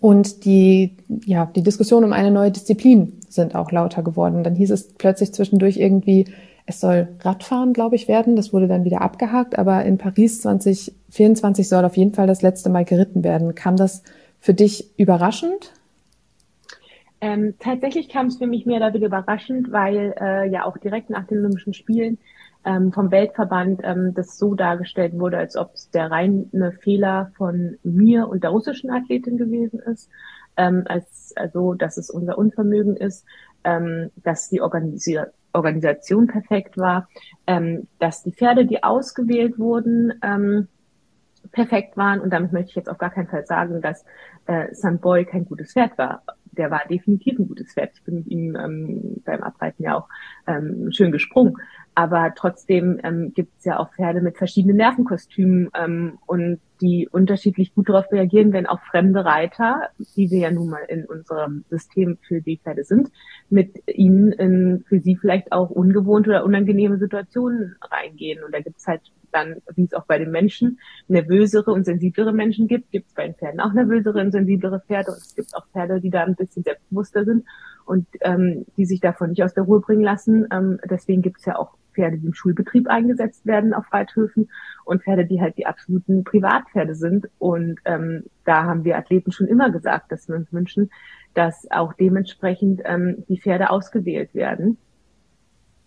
[0.00, 4.44] und die, ja, die Diskussion um eine neue Disziplin sind auch lauter geworden.
[4.44, 6.26] Dann hieß es plötzlich zwischendurch irgendwie,
[6.66, 8.36] es soll Radfahren, glaube ich, werden.
[8.36, 9.58] Das wurde dann wieder abgehakt.
[9.58, 13.54] Aber in Paris 2024 soll auf jeden Fall das letzte Mal geritten werden.
[13.54, 14.02] Kam das
[14.40, 15.72] für dich überraschend?
[17.20, 21.24] Ähm, tatsächlich kam es für mich mehr weniger überraschend, weil äh, ja auch direkt nach
[21.26, 22.18] den Olympischen Spielen
[22.64, 27.78] ähm, vom Weltverband ähm, das so dargestellt wurde, als ob es der reine Fehler von
[27.84, 30.10] mir und der russischen Athletin gewesen ist,
[30.56, 33.24] ähm, als also dass es unser Unvermögen ist,
[33.64, 35.20] ähm, dass die Organisi
[35.52, 37.08] Organisation perfekt war,
[37.46, 40.68] ähm, dass die Pferde, die ausgewählt wurden, ähm,
[41.50, 42.20] perfekt waren.
[42.20, 44.04] Und damit möchte ich jetzt auf gar keinen Fall sagen, dass
[44.46, 44.66] äh,
[44.98, 46.22] Boy kein gutes Pferd war.
[46.52, 47.92] Der war definitiv ein gutes Pferd.
[47.94, 50.08] Ich bin mit ihm ähm, beim Abreiten ja auch
[50.46, 51.56] ähm, schön gesprungen.
[51.94, 57.74] Aber trotzdem ähm, gibt es ja auch Pferde mit verschiedenen Nervenkostümen ähm, und die unterschiedlich
[57.74, 62.18] gut darauf reagieren, wenn auch fremde Reiter, die wir ja nun mal in unserem System
[62.26, 63.10] für die Pferde sind,
[63.50, 68.42] mit ihnen in für sie vielleicht auch ungewohnte oder unangenehme Situationen reingehen.
[68.42, 69.02] Und da gibt es halt
[69.32, 70.78] dann, wie es auch bei den Menschen
[71.08, 75.12] nervösere und sensiblere Menschen gibt, gibt es bei den Pferden auch nervösere und sensiblere Pferde.
[75.12, 77.44] Und es gibt auch Pferde, die da ein bisschen selbstbewusster sind
[77.84, 80.46] und ähm, die sich davon nicht aus der Ruhe bringen lassen.
[80.52, 84.50] Ähm, deswegen gibt es ja auch Pferde, die im Schulbetrieb eingesetzt werden auf Reithöfen
[84.84, 87.28] und Pferde, die halt die absoluten Privatpferde sind.
[87.38, 90.90] Und ähm, da haben wir Athleten schon immer gesagt, dass wir uns wünschen,
[91.34, 94.78] dass auch dementsprechend ähm, die Pferde ausgewählt werden.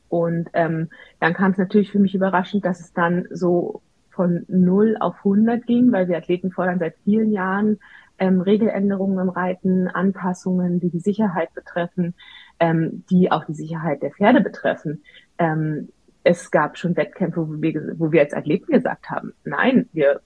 [0.09, 0.89] Und ähm,
[1.19, 5.65] dann kam es natürlich für mich überraschend, dass es dann so von 0 auf 100
[5.65, 7.79] ging, weil wir Athleten fordern seit vielen Jahren
[8.17, 12.13] ähm, Regeländerungen im Reiten, Anpassungen, die die Sicherheit betreffen,
[12.59, 15.03] ähm, die auch die Sicherheit der Pferde betreffen.
[15.37, 15.89] Ähm,
[16.23, 20.21] es gab schon Wettkämpfe, wo wir, wo wir als Athleten gesagt haben, nein, wir,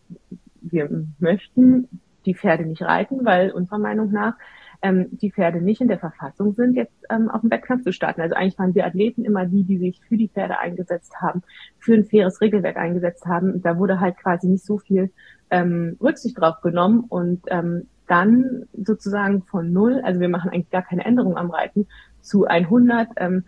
[0.62, 1.90] wir möchten
[2.26, 4.36] die Pferde nicht reiten, weil unserer Meinung nach
[4.82, 8.22] ähm, die Pferde nicht in der Verfassung sind, jetzt ähm, auf dem Wettkampf zu starten.
[8.22, 11.44] Also eigentlich waren wir Athleten immer die, die sich für die Pferde eingesetzt haben,
[11.80, 13.62] für ein faires Regelwerk eingesetzt haben.
[13.62, 15.12] Da wurde halt quasi nicht so viel
[15.50, 20.82] ähm, Rücksicht drauf genommen und ähm, dann sozusagen von null, also wir machen eigentlich gar
[20.82, 21.88] keine Änderung am Reiten,
[22.22, 23.46] zu 100 ähm,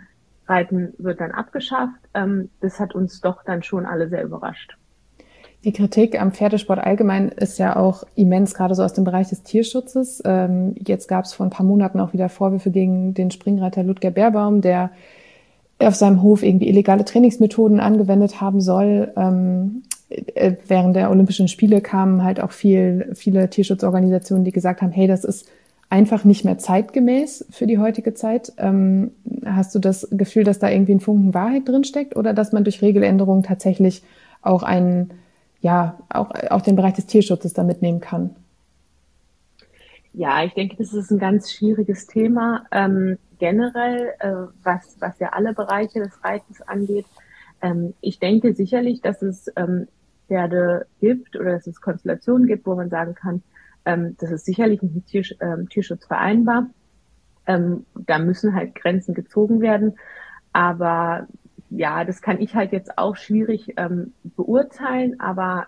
[0.48, 2.00] Reiten wird dann abgeschafft.
[2.14, 4.78] Ähm, das hat uns doch dann schon alle sehr überrascht.
[5.64, 9.44] Die Kritik am Pferdesport allgemein ist ja auch immens, gerade so aus dem Bereich des
[9.44, 10.22] Tierschutzes.
[10.26, 14.10] Ähm, jetzt gab es vor ein paar Monaten auch wieder Vorwürfe gegen den Springreiter Ludger
[14.10, 14.90] Bärbaum, der
[15.78, 19.12] auf seinem Hof irgendwie illegale Trainingsmethoden angewendet haben soll.
[19.16, 24.92] Ähm, äh, während der Olympischen Spiele kamen halt auch viel, viele Tierschutzorganisationen, die gesagt haben,
[24.92, 25.48] hey, das ist
[25.92, 28.54] einfach nicht mehr zeitgemäß für die heutige Zeit.
[28.58, 29.12] Ähm,
[29.46, 32.82] hast du das Gefühl, dass da irgendwie ein Funken Wahrheit drinsteckt oder dass man durch
[32.82, 34.02] Regeländerungen tatsächlich
[34.42, 35.12] auch einen
[35.60, 38.32] ja, auch, auch den Bereich des Tierschutzes da mitnehmen kann?
[40.14, 42.66] Ja, ich denke, das ist ein ganz schwieriges Thema.
[42.72, 47.06] Ähm, generell, äh, was, was ja alle Bereiche des Reitens angeht.
[47.62, 49.88] Ähm, ich denke sicherlich, dass es ähm,
[50.28, 53.44] Pferde gibt oder dass es Konstellationen gibt, wo man sagen kann,
[53.86, 56.68] ähm, das ist sicherlich nicht mit ähm, Tierschutz vereinbar.
[57.48, 59.98] Ähm, da müssen halt Grenzen gezogen werden.
[60.54, 61.28] Aber
[61.70, 65.68] ja, das kann ich halt jetzt auch schwierig ähm, beurteilen, aber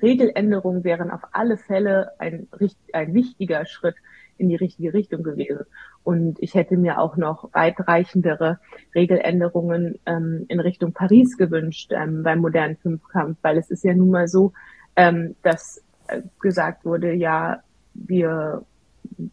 [0.00, 2.48] Regeländerungen wären auf alle Fälle ein,
[2.92, 3.96] ein wichtiger Schritt
[4.38, 5.66] in die richtige Richtung gewesen.
[6.02, 8.58] Und ich hätte mir auch noch weitreichendere
[8.94, 14.10] Regeländerungen ähm, in Richtung Paris gewünscht ähm, beim modernen Fünfkampf, weil es ist ja nun
[14.10, 14.52] mal so,
[14.96, 15.84] ähm, dass
[16.40, 17.62] gesagt wurde, ja,
[17.94, 18.64] wir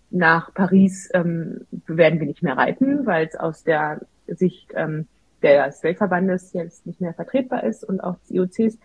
[0.10, 5.08] nach Paris ähm, werden wir nicht mehr reiten, weil es aus der Sicht ähm,
[5.42, 8.80] des Weltverbandes jetzt nicht mehr vertretbar ist und auch des IOCs.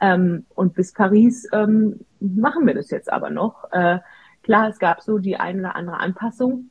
[0.00, 3.70] Ähm, und bis Paris ähm, machen wir das jetzt aber noch.
[3.72, 3.98] Äh,
[4.42, 6.70] klar, es gab so die eine oder andere Anpassung,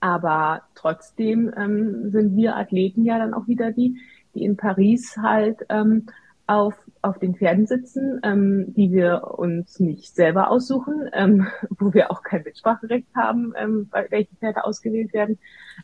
[0.00, 3.98] aber trotzdem ähm, sind wir Athleten ja dann auch wieder die,
[4.34, 6.06] die in Paris halt ähm,
[6.46, 11.46] auf, auf den Pferden sitzen, ähm, die wir uns nicht selber aussuchen, ähm,
[11.78, 15.38] wo wir auch kein Mitspracherecht haben, ähm, bei welche Pferde ausgewählt werden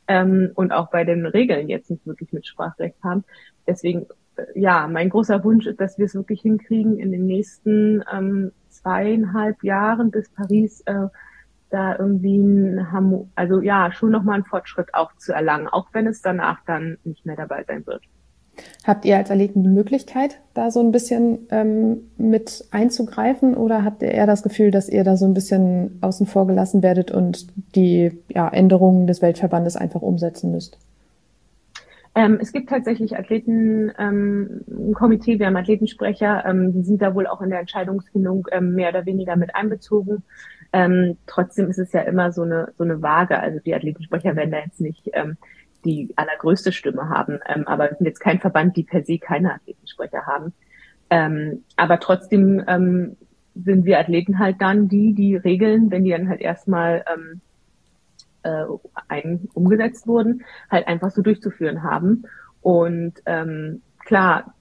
[0.09, 3.24] ähm, und auch bei den Regeln jetzt nicht wirklich Mitspracherecht haben.
[3.66, 4.06] Deswegen,
[4.37, 8.52] äh, ja, mein großer Wunsch ist, dass wir es wirklich hinkriegen, in den nächsten ähm,
[8.70, 11.09] zweieinhalb Jahren bis Paris äh,
[11.68, 16.22] da irgendwie ein, also ja, schon nochmal einen Fortschritt auch zu erlangen, auch wenn es
[16.22, 18.02] danach dann nicht mehr dabei sein wird.
[18.86, 24.02] Habt ihr als Athleten die Möglichkeit, da so ein bisschen ähm, mit einzugreifen oder habt
[24.02, 27.46] ihr eher das Gefühl, dass ihr da so ein bisschen außen vor gelassen werdet und
[27.74, 30.78] die ja, Änderungen des Weltverbandes einfach umsetzen müsst?
[32.14, 37.14] Ähm, es gibt tatsächlich Athleten, ähm, ein Komitee, wir haben Athletensprecher, ähm, die sind da
[37.14, 40.24] wohl auch in der Entscheidungsfindung ähm, mehr oder weniger mit einbezogen.
[40.72, 43.38] Ähm, trotzdem ist es ja immer so eine, so eine Waage.
[43.38, 45.36] Also die Athletensprecher werden da jetzt nicht ähm,
[45.84, 47.40] die allergrößte Stimme haben.
[47.46, 50.52] Ähm, aber wir sind jetzt kein Verband, die per se keine Athletensprecher haben.
[51.10, 53.16] Ähm, aber trotzdem ähm,
[53.54, 57.40] sind wir Athleten halt dann die, die Regeln, wenn die dann halt erstmal ähm,
[58.42, 58.64] äh,
[59.08, 62.24] ein, umgesetzt wurden, halt einfach so durchzuführen haben.
[62.60, 64.54] Und ähm, klar,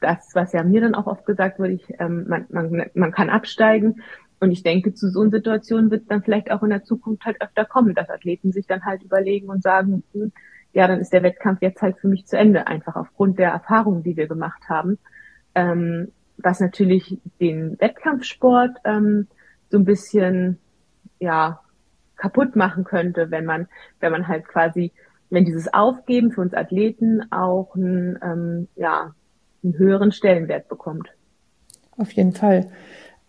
[0.00, 3.30] das, was ja mir dann auch oft gesagt wurde, ich, ähm, man, man, man kann
[3.30, 4.02] absteigen.
[4.40, 7.24] Und ich denke, zu so einer Situation wird es dann vielleicht auch in der Zukunft
[7.24, 10.32] halt öfter kommen, dass Athleten sich dann halt überlegen und sagen, hm,
[10.74, 14.02] ja, dann ist der Wettkampf jetzt halt für mich zu Ende, einfach aufgrund der Erfahrungen,
[14.02, 14.98] die wir gemacht haben.
[15.54, 19.28] Ähm, was natürlich den Wettkampfsport ähm,
[19.70, 20.58] so ein bisschen
[21.20, 21.60] ja
[22.16, 23.68] kaputt machen könnte, wenn man
[24.00, 24.92] wenn man halt quasi
[25.30, 29.14] wenn dieses Aufgeben für uns Athleten auch einen, ähm, ja,
[29.62, 31.08] einen höheren Stellenwert bekommt.
[31.96, 32.68] Auf jeden Fall.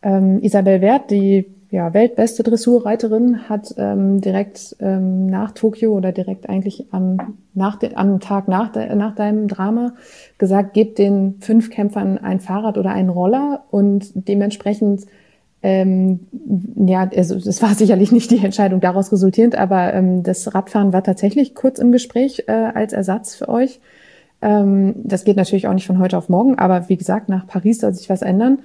[0.01, 6.47] Ähm, Isabel Wert, die ja, weltbeste Dressurreiterin, hat ähm, direkt ähm, nach Tokio oder direkt
[6.47, 9.93] eigentlich am, nach de, am Tag nach, de, nach deinem Drama
[10.37, 15.01] gesagt, gebt den fünf Kämpfern ein Fahrrad oder einen Roller und dementsprechend
[15.63, 16.21] ähm,
[16.77, 21.03] ja, also das war sicherlich nicht die Entscheidung daraus resultierend, aber ähm, das Radfahren war
[21.03, 23.81] tatsächlich kurz im Gespräch äh, als Ersatz für euch.
[24.41, 27.81] Ähm, das geht natürlich auch nicht von heute auf morgen, aber wie gesagt, nach Paris
[27.81, 28.59] soll sich was ändern.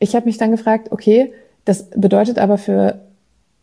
[0.00, 1.32] Ich habe mich dann gefragt, okay,
[1.66, 3.00] das bedeutet aber für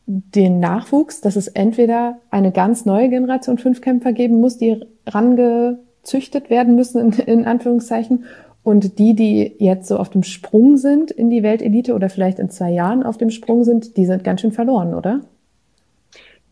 [0.05, 6.75] den Nachwuchs, dass es entweder eine ganz neue Generation Fünfkämpfer geben muss, die rangezüchtet werden
[6.75, 8.25] müssen, in, in Anführungszeichen,
[8.61, 12.49] und die, die jetzt so auf dem Sprung sind in die Weltelite oder vielleicht in
[12.49, 15.21] zwei Jahren auf dem Sprung sind, die sind ganz schön verloren, oder?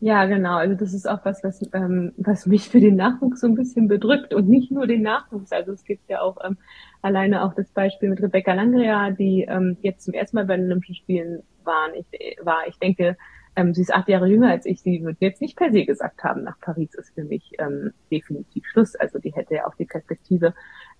[0.04, 0.56] Ja, genau.
[0.56, 3.86] Also das ist auch was, was, ähm, was mich für den Nachwuchs so ein bisschen
[3.86, 5.52] bedrückt und nicht nur den Nachwuchs.
[5.52, 6.58] Also es gibt ja auch ähm,
[7.02, 10.66] alleine auch das Beispiel mit Rebecca Langria, die ähm, jetzt zum ersten Mal bei den
[10.66, 11.92] Olympischen Spielen waren.
[11.94, 13.16] Ich, war, ich denke,
[13.54, 14.82] ähm, sie ist acht Jahre jünger als ich.
[14.82, 18.66] Sie wird jetzt nicht per se gesagt haben, nach Paris ist für mich ähm, definitiv
[18.66, 18.96] Schluss.
[18.96, 20.52] Also die hätte ja auch die Perspektive,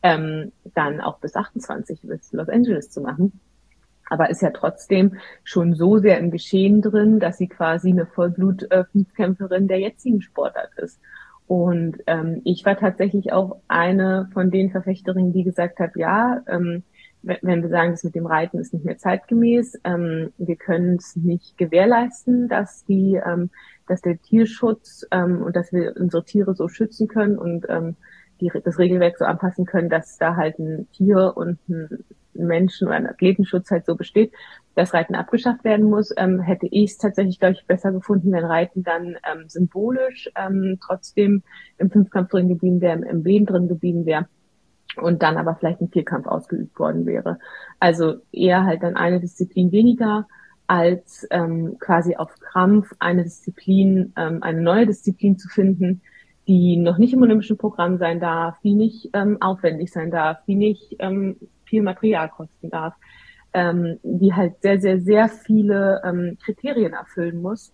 [0.05, 3.41] ähm, dann auch bis 28 bis Los Angeles zu machen.
[4.13, 9.69] Aber ist ja trotzdem schon so sehr im Geschehen drin, dass sie quasi eine Vollblut-Fünfkämpferin
[9.69, 11.01] der jetzigen Sportart ist.
[11.47, 16.83] Und ähm, ich war tatsächlich auch eine von den Verfechterinnen, die gesagt hat, ja, ähm,
[17.23, 21.17] wenn wir sagen, das mit dem Reiten ist nicht mehr zeitgemäß, ähm, wir können es
[21.17, 23.49] nicht gewährleisten, dass die, ähm,
[23.87, 27.97] dass der Tierschutz ähm, und dass wir unsere Tiere so schützen können und ähm,
[28.43, 32.97] die, das Regelwerk so anpassen können, dass da halt ein Tier und ein Menschen- oder
[32.97, 34.33] ein Athletenschutz halt so besteht,
[34.75, 38.45] dass Reiten abgeschafft werden muss, ähm, hätte ich es tatsächlich, glaube ich, besser gefunden, wenn
[38.45, 41.43] Reiten dann ähm, symbolisch ähm, trotzdem
[41.79, 44.27] im Fünfkampf drin geblieben wäre, im MB drin geblieben wäre
[44.97, 47.39] und dann aber vielleicht ein Vierkampf ausgeübt worden wäre.
[47.81, 50.27] Also eher halt dann eine Disziplin weniger
[50.67, 56.01] als ähm, quasi auf Krampf eine Disziplin, ähm, eine neue Disziplin zu finden,
[56.49, 60.55] die noch nicht im olympischen Programm sein darf, die nicht ähm, aufwendig sein darf, die
[60.55, 61.37] nicht ähm,
[61.73, 62.93] viel Material kosten darf,
[63.55, 67.73] ähm, die halt sehr, sehr, sehr viele ähm, Kriterien erfüllen muss,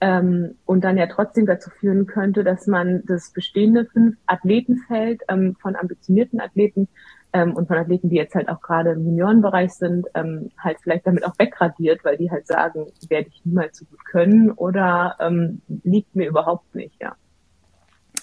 [0.00, 5.56] ähm, und dann ja trotzdem dazu führen könnte, dass man das bestehende fünf Athletenfeld ähm,
[5.60, 6.88] von ambitionierten Athleten
[7.32, 11.06] ähm, und von Athleten, die jetzt halt auch gerade im Juniorenbereich sind, ähm, halt vielleicht
[11.06, 15.62] damit auch wegradiert, weil die halt sagen, werde ich niemals so gut können oder ähm,
[15.82, 17.14] liegt mir überhaupt nicht, ja.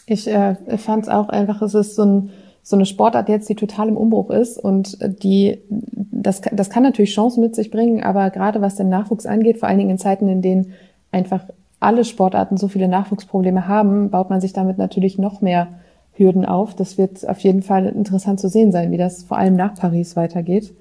[0.05, 2.29] Ich äh, fand es auch einfach, es ist so, ein,
[2.63, 7.13] so eine Sportart jetzt, die total im Umbruch ist und die, das, das kann natürlich
[7.13, 10.29] Chancen mit sich bringen, aber gerade was den Nachwuchs angeht, vor allen Dingen in Zeiten,
[10.29, 10.73] in denen
[11.11, 11.45] einfach
[11.81, 15.67] alle Sportarten so viele Nachwuchsprobleme haben, baut man sich damit natürlich noch mehr
[16.13, 16.73] Hürden auf.
[16.73, 20.15] Das wird auf jeden Fall interessant zu sehen sein, wie das vor allem nach Paris
[20.15, 20.73] weitergeht.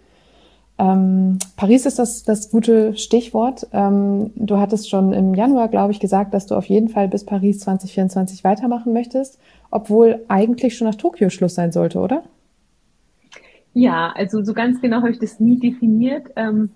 [0.78, 3.66] Ähm, Paris ist das, das gute Stichwort.
[3.72, 7.24] Ähm, du hattest schon im Januar, glaube ich, gesagt, dass du auf jeden Fall bis
[7.24, 9.38] Paris 2024 weitermachen möchtest,
[9.70, 12.22] obwohl eigentlich schon nach Tokio Schluss sein sollte, oder?
[13.74, 16.28] Ja, also so ganz genau habe ich das nie definiert.
[16.36, 16.70] Ähm,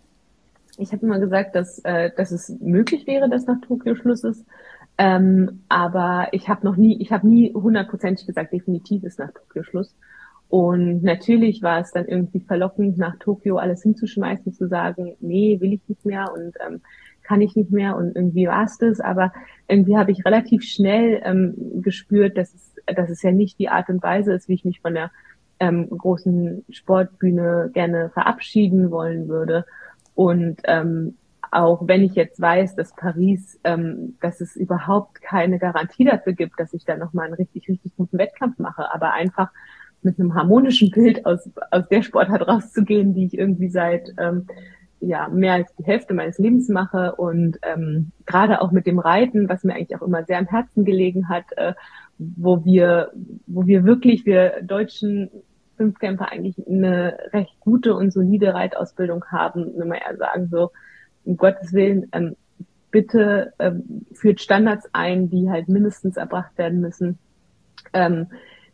[0.79, 4.45] ich habe immer gesagt, dass, äh, dass es möglich wäre, dass nach Tokio Schluss ist.
[4.99, 9.63] Ähm, aber ich habe noch nie, ich habe nie hundertprozentig gesagt, definitiv ist nach Tokio
[9.63, 9.95] Schluss.
[10.49, 15.73] Und natürlich war es dann irgendwie verlockend, nach Tokio alles hinzuschmeißen, zu sagen, nee, will
[15.73, 16.81] ich nicht mehr und ähm,
[17.25, 19.01] kann ich nicht mehr und irgendwie war es das.
[19.01, 19.33] Aber
[19.67, 23.89] irgendwie habe ich relativ schnell ähm, gespürt, dass es, dass es ja nicht die Art
[23.89, 25.11] und Weise ist, wie ich mich von der
[25.59, 29.67] ähm, großen Sportbühne gerne verabschieden wollen würde.
[30.15, 31.17] Und ähm,
[31.51, 36.59] auch wenn ich jetzt weiß, dass Paris, ähm, dass es überhaupt keine Garantie dafür gibt,
[36.61, 39.51] dass ich da nochmal einen richtig, richtig guten Wettkampf mache, aber einfach
[40.07, 44.47] mit einem harmonischen Bild aus, aus der Sportart rauszugehen, die ich irgendwie seit ähm,
[45.01, 49.49] ja, mehr als die Hälfte meines Lebens mache und ähm, gerade auch mit dem Reiten,
[49.49, 51.75] was mir eigentlich auch immer sehr am Herzen gelegen hat, äh,
[52.19, 53.13] wo wir,
[53.47, 55.31] wo wir wirklich, wir deutschen
[55.77, 60.71] Fünfkämpfer eigentlich eine recht gute und solide Reitausbildung haben, wenn wir eher sagen, so,
[61.25, 62.37] um Gottes Willen, ähm,
[62.91, 67.19] bitte ähm, führt Standards ein, die halt mindestens erbracht werden müssen,
[67.93, 68.29] ähm,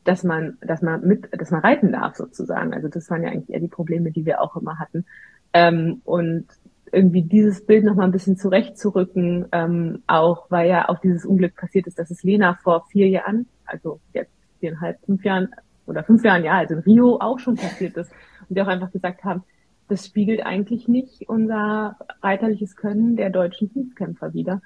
[0.05, 2.75] dass man, dass man mit, dass man reiten darf sozusagen.
[2.75, 5.05] Also das waren ja eigentlich eher die Probleme, die wir auch immer hatten.
[5.53, 6.47] Ähm, und
[6.93, 11.57] irgendwie dieses Bild noch mal ein bisschen zurechtzurücken, ähm, auch weil ja auch dieses Unglück
[11.57, 15.49] passiert ist, dass es Lena vor vier Jahren, also jetzt viereinhalb, fünf Jahren
[15.87, 18.13] oder fünf Jahren, ja, also in Rio auch schon passiert ist.
[18.49, 19.43] Und die auch einfach gesagt haben,
[19.89, 24.63] das spiegelt eigentlich nicht unser reiterliches Können der deutschen Fünfkämpfer wieder.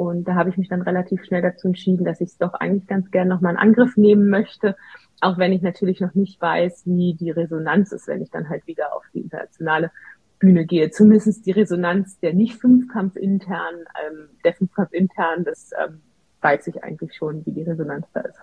[0.00, 2.86] Und da habe ich mich dann relativ schnell dazu entschieden, dass ich es doch eigentlich
[2.86, 4.74] ganz gern nochmal in Angriff nehmen möchte,
[5.20, 8.66] auch wenn ich natürlich noch nicht weiß, wie die Resonanz ist, wenn ich dann halt
[8.66, 9.90] wieder auf die internationale
[10.38, 10.90] Bühne gehe.
[10.90, 13.74] Zumindest die Resonanz der nicht Fünfkampf intern,
[14.08, 16.00] ähm, der Fünfkampf intern, das ähm,
[16.40, 18.38] weiß ich eigentlich schon, wie die Resonanz da ist.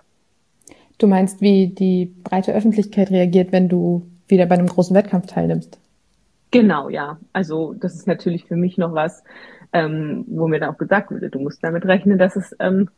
[0.98, 5.80] Du meinst, wie die breite Öffentlichkeit reagiert, wenn du wieder bei einem großen Wettkampf teilnimmst?
[6.52, 7.18] Genau, ja.
[7.32, 9.24] Also das ist natürlich für mich noch was,
[9.72, 12.88] ähm, wo mir dann auch gesagt wurde, du musst damit rechnen, dass es, ähm,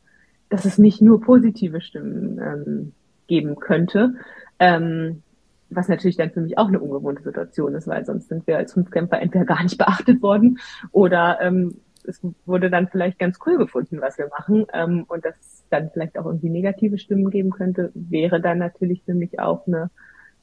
[0.48, 2.92] dass es nicht nur positive Stimmen ähm,
[3.26, 4.14] geben könnte.
[4.58, 5.22] Ähm,
[5.70, 8.72] was natürlich dann für mich auch eine ungewohnte Situation ist, weil sonst sind wir als
[8.72, 10.58] Fünfkämpfer entweder gar nicht beachtet worden
[10.90, 15.36] oder ähm, es wurde dann vielleicht ganz cool gefunden, was wir machen ähm, und dass
[15.38, 19.66] es dann vielleicht auch irgendwie negative Stimmen geben könnte, wäre dann natürlich für mich auch
[19.66, 19.90] eine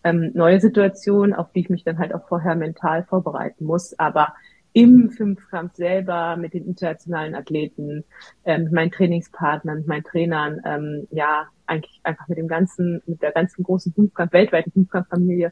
[0.04, 3.98] ähm, neue Situation, auf die ich mich dann halt auch vorher mental vorbereiten muss.
[4.00, 4.34] Aber
[4.78, 8.04] im Fünfkampf selber mit den internationalen Athleten,
[8.46, 13.24] ähm, mit meinen Trainingspartnern, mit meinen Trainern, ähm, ja, eigentlich einfach mit dem ganzen, mit
[13.24, 15.52] der ganzen großen Fünfkampf, weltweiten Fünfkampffamilie,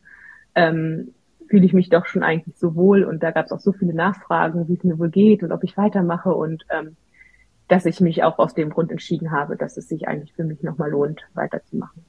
[0.54, 1.16] ähm,
[1.50, 3.96] fühle ich mich doch schon eigentlich so wohl und da gab es auch so viele
[3.96, 6.96] Nachfragen, wie es mir wohl geht und ob ich weitermache und ähm,
[7.68, 10.62] dass ich mich auch aus dem Grund entschieden habe, dass es sich eigentlich für mich
[10.62, 12.06] nochmal lohnt, weiterzumachen.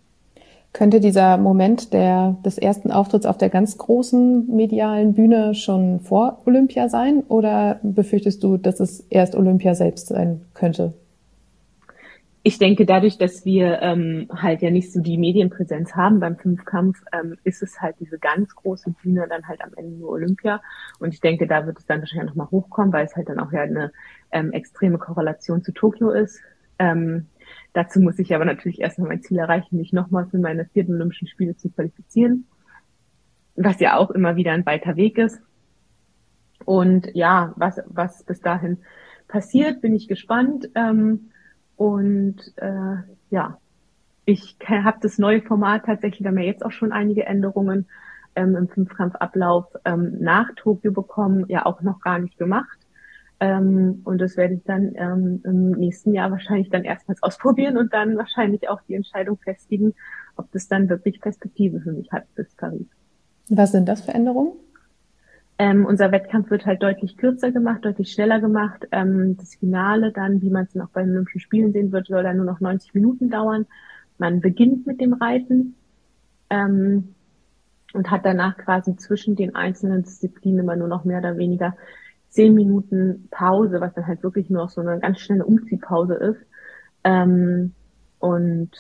[0.77, 6.43] Könnte dieser Moment der, des ersten Auftritts auf der ganz großen medialen Bühne schon vor
[6.45, 10.93] Olympia sein oder befürchtest du, dass es erst Olympia selbst sein könnte?
[12.43, 17.03] ich denke, dadurch, dass wir ähm, halt ja nicht so die Medienpräsenz haben beim Fünfkampf,
[17.13, 20.61] ähm, ist es halt diese ganz große Bühne dann halt am Ende nur Olympia.
[21.01, 23.51] Und ich denke, da wird es dann wahrscheinlich nochmal hochkommen, weil es halt dann auch
[23.51, 23.91] ja eine
[24.31, 26.39] ähm, extreme Korrelation zu Tokio ist.
[26.79, 27.27] Ähm,
[27.77, 31.29] dazu muss ich aber natürlich erstmal mein Ziel erreichen, mich nochmal für meine vierten Olympischen
[31.29, 32.47] Spiele zu qualifizieren.
[33.55, 35.41] Was ja auch immer wieder ein weiter Weg ist.
[36.65, 38.79] Und ja, was, was bis dahin
[39.29, 40.71] passiert, bin ich gespannt.
[40.75, 41.31] Ähm,
[41.77, 42.97] und äh,
[43.31, 43.59] ja,
[44.25, 47.87] ich habe das neue Format tatsächlich, da haben wir jetzt auch schon einige Änderungen
[48.35, 52.79] ähm, im Fünfkampfablauf ähm, nach Tokio bekommen, ja auch noch gar nicht gemacht.
[53.39, 57.93] Ähm, und das werde ich dann ähm, im nächsten Jahr wahrscheinlich dann erstmals ausprobieren und
[57.93, 59.95] dann wahrscheinlich auch die Entscheidung festigen,
[60.37, 62.87] ob das dann wirklich Perspektive für mich hat bis Paris.
[63.49, 64.53] Was sind das für Änderungen?
[65.59, 68.87] Ähm, unser Wettkampf wird halt deutlich kürzer gemacht, deutlich schneller gemacht.
[68.93, 72.23] Ähm, das Finale dann, wie man es noch bei den Olympischen Spielen sehen wird, soll
[72.23, 73.67] dann nur noch 90 Minuten dauern.
[74.19, 75.75] Man beginnt mit dem Reiten
[76.51, 77.15] ähm,
[77.95, 81.75] und hat danach quasi zwischen den einzelnen Disziplinen immer nur noch mehr oder weniger
[82.29, 86.41] zehn Minuten Pause, was dann halt wirklich nur noch so eine ganz schnelle Umziehpause ist.
[87.05, 87.73] Ähm,
[88.19, 88.71] und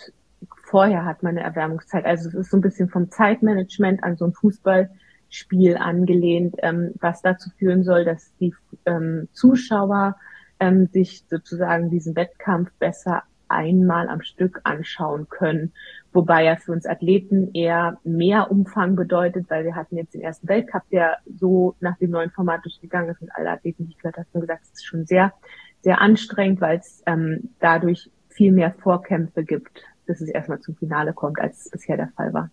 [0.65, 2.05] vorher hat man eine Erwärmungszeit.
[2.05, 4.91] Also es ist so ein bisschen vom Zeitmanagement an so ein Fußball
[5.29, 10.17] Spiel angelehnt, ähm, was dazu führen soll, dass die ähm, Zuschauer
[10.61, 15.73] ähm, sich sozusagen diesen Wettkampf besser einmal am Stück anschauen können.
[16.17, 20.49] Wobei ja für uns Athleten eher mehr Umfang bedeutet, weil wir hatten jetzt den ersten
[20.49, 24.17] Weltcup, der so nach dem neuen Format durchgegangen ist und alle Athleten, die ich gehört
[24.17, 25.35] habe, haben gesagt, es ist schon sehr,
[25.83, 31.12] sehr anstrengend, weil es ähm, dadurch viel mehr Vorkämpfe gibt, bis es erstmal zum Finale
[31.12, 32.49] kommt, als es bisher der Fall war.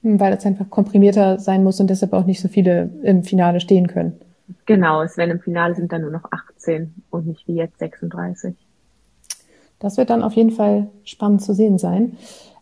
[0.00, 3.60] Hm, weil es einfach komprimierter sein muss und deshalb auch nicht so viele im Finale
[3.60, 4.18] stehen können.
[4.64, 8.56] Genau, es werden im Finale sind dann nur noch 18 und nicht wie jetzt 36.
[9.80, 12.16] Das wird dann auf jeden Fall spannend zu sehen sein.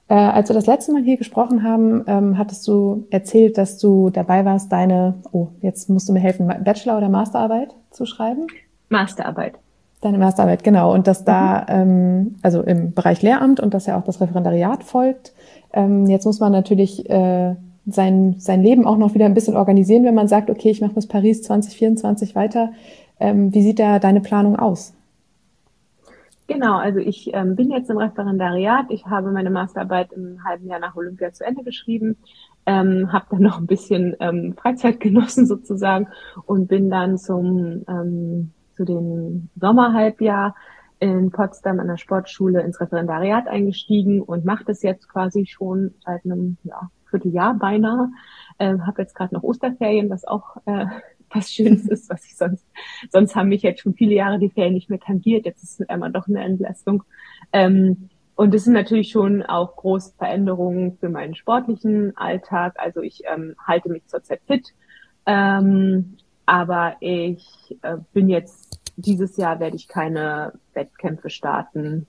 [0.09, 4.11] Äh, als wir das letzte Mal hier gesprochen haben, ähm, hattest du erzählt, dass du
[4.11, 8.47] dabei warst, deine, oh, jetzt musst du mir helfen, Bachelor- oder Masterarbeit zu schreiben?
[8.91, 9.55] Masterarbeit.
[10.03, 10.93] Deine Masterarbeit, genau.
[10.93, 11.67] Und dass da, mhm.
[11.69, 15.33] ähm, also im Bereich Lehramt und dass ja auch das Referendariat folgt.
[15.73, 17.55] Ähm, jetzt muss man natürlich äh,
[17.87, 20.95] sein, sein Leben auch noch wieder ein bisschen organisieren, wenn man sagt, okay, ich mache
[20.95, 22.73] bis Paris 2024 weiter.
[23.19, 24.93] Ähm, wie sieht da deine Planung aus?
[26.47, 28.87] Genau, also ich ähm, bin jetzt im Referendariat.
[28.91, 32.19] Ich habe meine Masterarbeit im halben Jahr nach Olympia zu Ende geschrieben,
[32.67, 36.09] ähm, habe dann noch ein bisschen ähm, Freizeit genossen sozusagen
[36.45, 40.55] und bin dann zum ähm, zu dem Sommerhalbjahr
[41.01, 46.25] in Potsdam an der Sportschule ins Referendariat eingestiegen und mache das jetzt quasi schon seit
[46.25, 48.11] einem ja, Vierteljahr beinahe.
[48.59, 50.87] Ähm, habe jetzt gerade noch Osterferien, was auch äh,
[51.35, 52.65] was Schönes ist, was ich sonst,
[53.11, 55.47] sonst haben mich jetzt schon viele Jahre die Ferien nicht mehr tangiert.
[55.47, 57.05] Jetzt ist es einmal doch eine Entlastung.
[57.53, 62.75] Ähm, und es sind natürlich schon auch große Veränderungen für meinen sportlichen Alltag.
[62.79, 64.75] Also ich ähm, halte mich zurzeit fit.
[65.27, 66.17] Ähm,
[66.47, 72.07] aber ich äh, bin jetzt dieses Jahr werde ich keine Wettkämpfe starten,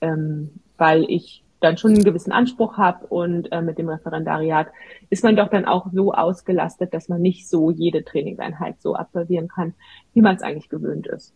[0.00, 4.68] ähm, weil ich dann schon einen gewissen Anspruch habe und äh, mit dem Referendariat
[5.10, 9.48] ist man doch dann auch so ausgelastet, dass man nicht so jede Trainingseinheit so absolvieren
[9.48, 9.74] kann,
[10.14, 11.32] wie man es eigentlich gewöhnt ist.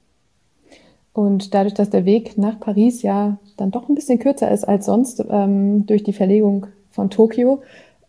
[1.12, 4.84] Und dadurch, dass der Weg nach Paris ja dann doch ein bisschen kürzer ist als
[4.84, 7.62] sonst ähm, durch die Verlegung von Tokio,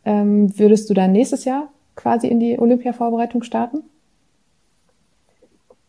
[0.03, 3.83] ähm, würdest du dann nächstes Jahr quasi in die Olympia-Vorbereitung starten?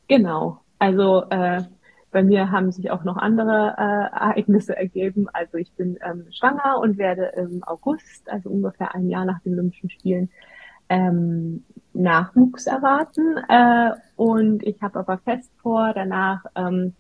[0.07, 0.59] Genau.
[0.79, 1.63] Also äh,
[2.11, 5.29] bei mir haben sich auch noch andere äh, Ereignisse ergeben.
[5.33, 9.55] Also ich bin ähm, schwanger und werde im August, also ungefähr ein Jahr nach den
[9.55, 10.31] Olympischen Spielen,
[10.89, 13.37] ähm, Nachwuchs erwarten.
[13.49, 16.95] Äh, und ich habe aber fest vor, danach ähm,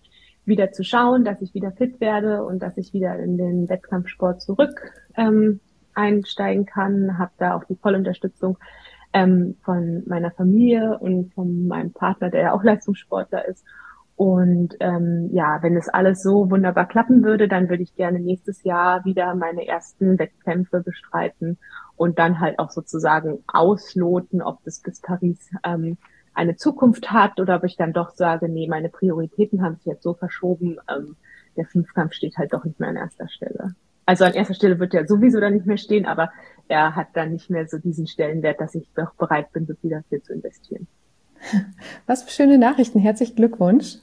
[0.44, 4.42] wieder zu schauen, dass ich wieder fit werde und dass ich wieder in den Wettkampfsport
[4.42, 5.60] zurück ähm,
[5.94, 7.18] einsteigen kann.
[7.18, 8.58] Habe da auch die volle Unterstützung
[9.12, 13.64] ähm, von meiner Familie und von meinem Partner, der ja auch Leistungssportler ist.
[14.18, 18.64] Und ähm, ja, wenn es alles so wunderbar klappen würde, dann würde ich gerne nächstes
[18.64, 21.56] Jahr wieder meine ersten Wettkämpfe bestreiten
[21.94, 25.98] und dann halt auch sozusagen ausloten, ob das bis Paris ähm,
[26.34, 30.02] eine Zukunft hat oder ob ich dann doch sage, nee, meine Prioritäten haben sich jetzt
[30.02, 31.14] so verschoben, ähm,
[31.56, 33.76] der Fünfkampf steht halt doch nicht mehr an erster Stelle.
[34.04, 36.32] Also an erster Stelle wird er sowieso dann nicht mehr stehen, aber
[36.66, 39.90] er hat dann nicht mehr so diesen Stellenwert, dass ich doch bereit bin, so viel
[39.90, 40.88] dafür zu investieren.
[42.08, 42.98] Was für schöne Nachrichten.
[42.98, 43.98] Herzlichen Glückwunsch.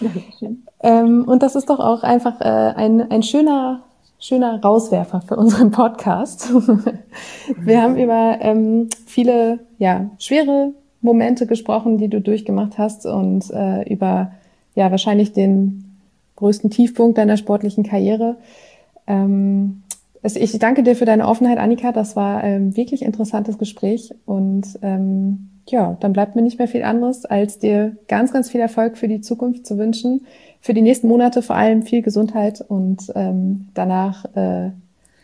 [0.84, 3.84] Ähm, und das ist doch auch einfach äh, ein, ein schöner,
[4.18, 6.52] schöner Rauswerfer für unseren Podcast.
[7.58, 13.90] Wir haben über ähm, viele ja, schwere Momente gesprochen, die du durchgemacht hast und äh,
[13.90, 14.32] über
[14.74, 15.96] ja wahrscheinlich den
[16.36, 18.36] größten Tiefpunkt deiner sportlichen Karriere.
[19.06, 19.84] Ähm,
[20.22, 21.92] also ich danke dir für deine Offenheit, Annika.
[21.92, 26.82] Das war ähm, wirklich interessantes Gespräch und ähm, ja, dann bleibt mir nicht mehr viel
[26.82, 30.26] anderes, als dir ganz, ganz viel Erfolg für die Zukunft zu wünschen.
[30.60, 34.70] Für die nächsten Monate vor allem viel Gesundheit und ähm, danach äh,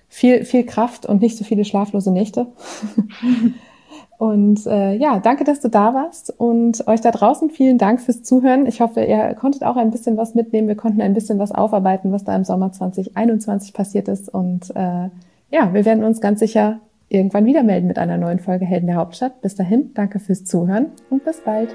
[0.09, 2.47] viel, viel Kraft und nicht so viele schlaflose Nächte.
[4.19, 8.23] und äh, ja, danke, dass du da warst und euch da draußen vielen Dank fürs
[8.23, 8.67] Zuhören.
[8.67, 10.69] Ich hoffe, ihr konntet auch ein bisschen was mitnehmen.
[10.69, 14.29] Wir konnten ein bisschen was aufarbeiten, was da im Sommer 2021 passiert ist.
[14.29, 15.09] Und äh,
[15.51, 16.81] ja, wir werden uns ganz sicher
[17.11, 19.43] irgendwann wieder melden mit einer neuen Folge Helden der Hauptstadt.
[19.43, 21.75] Bis dahin, danke fürs Zuhören und bis bald.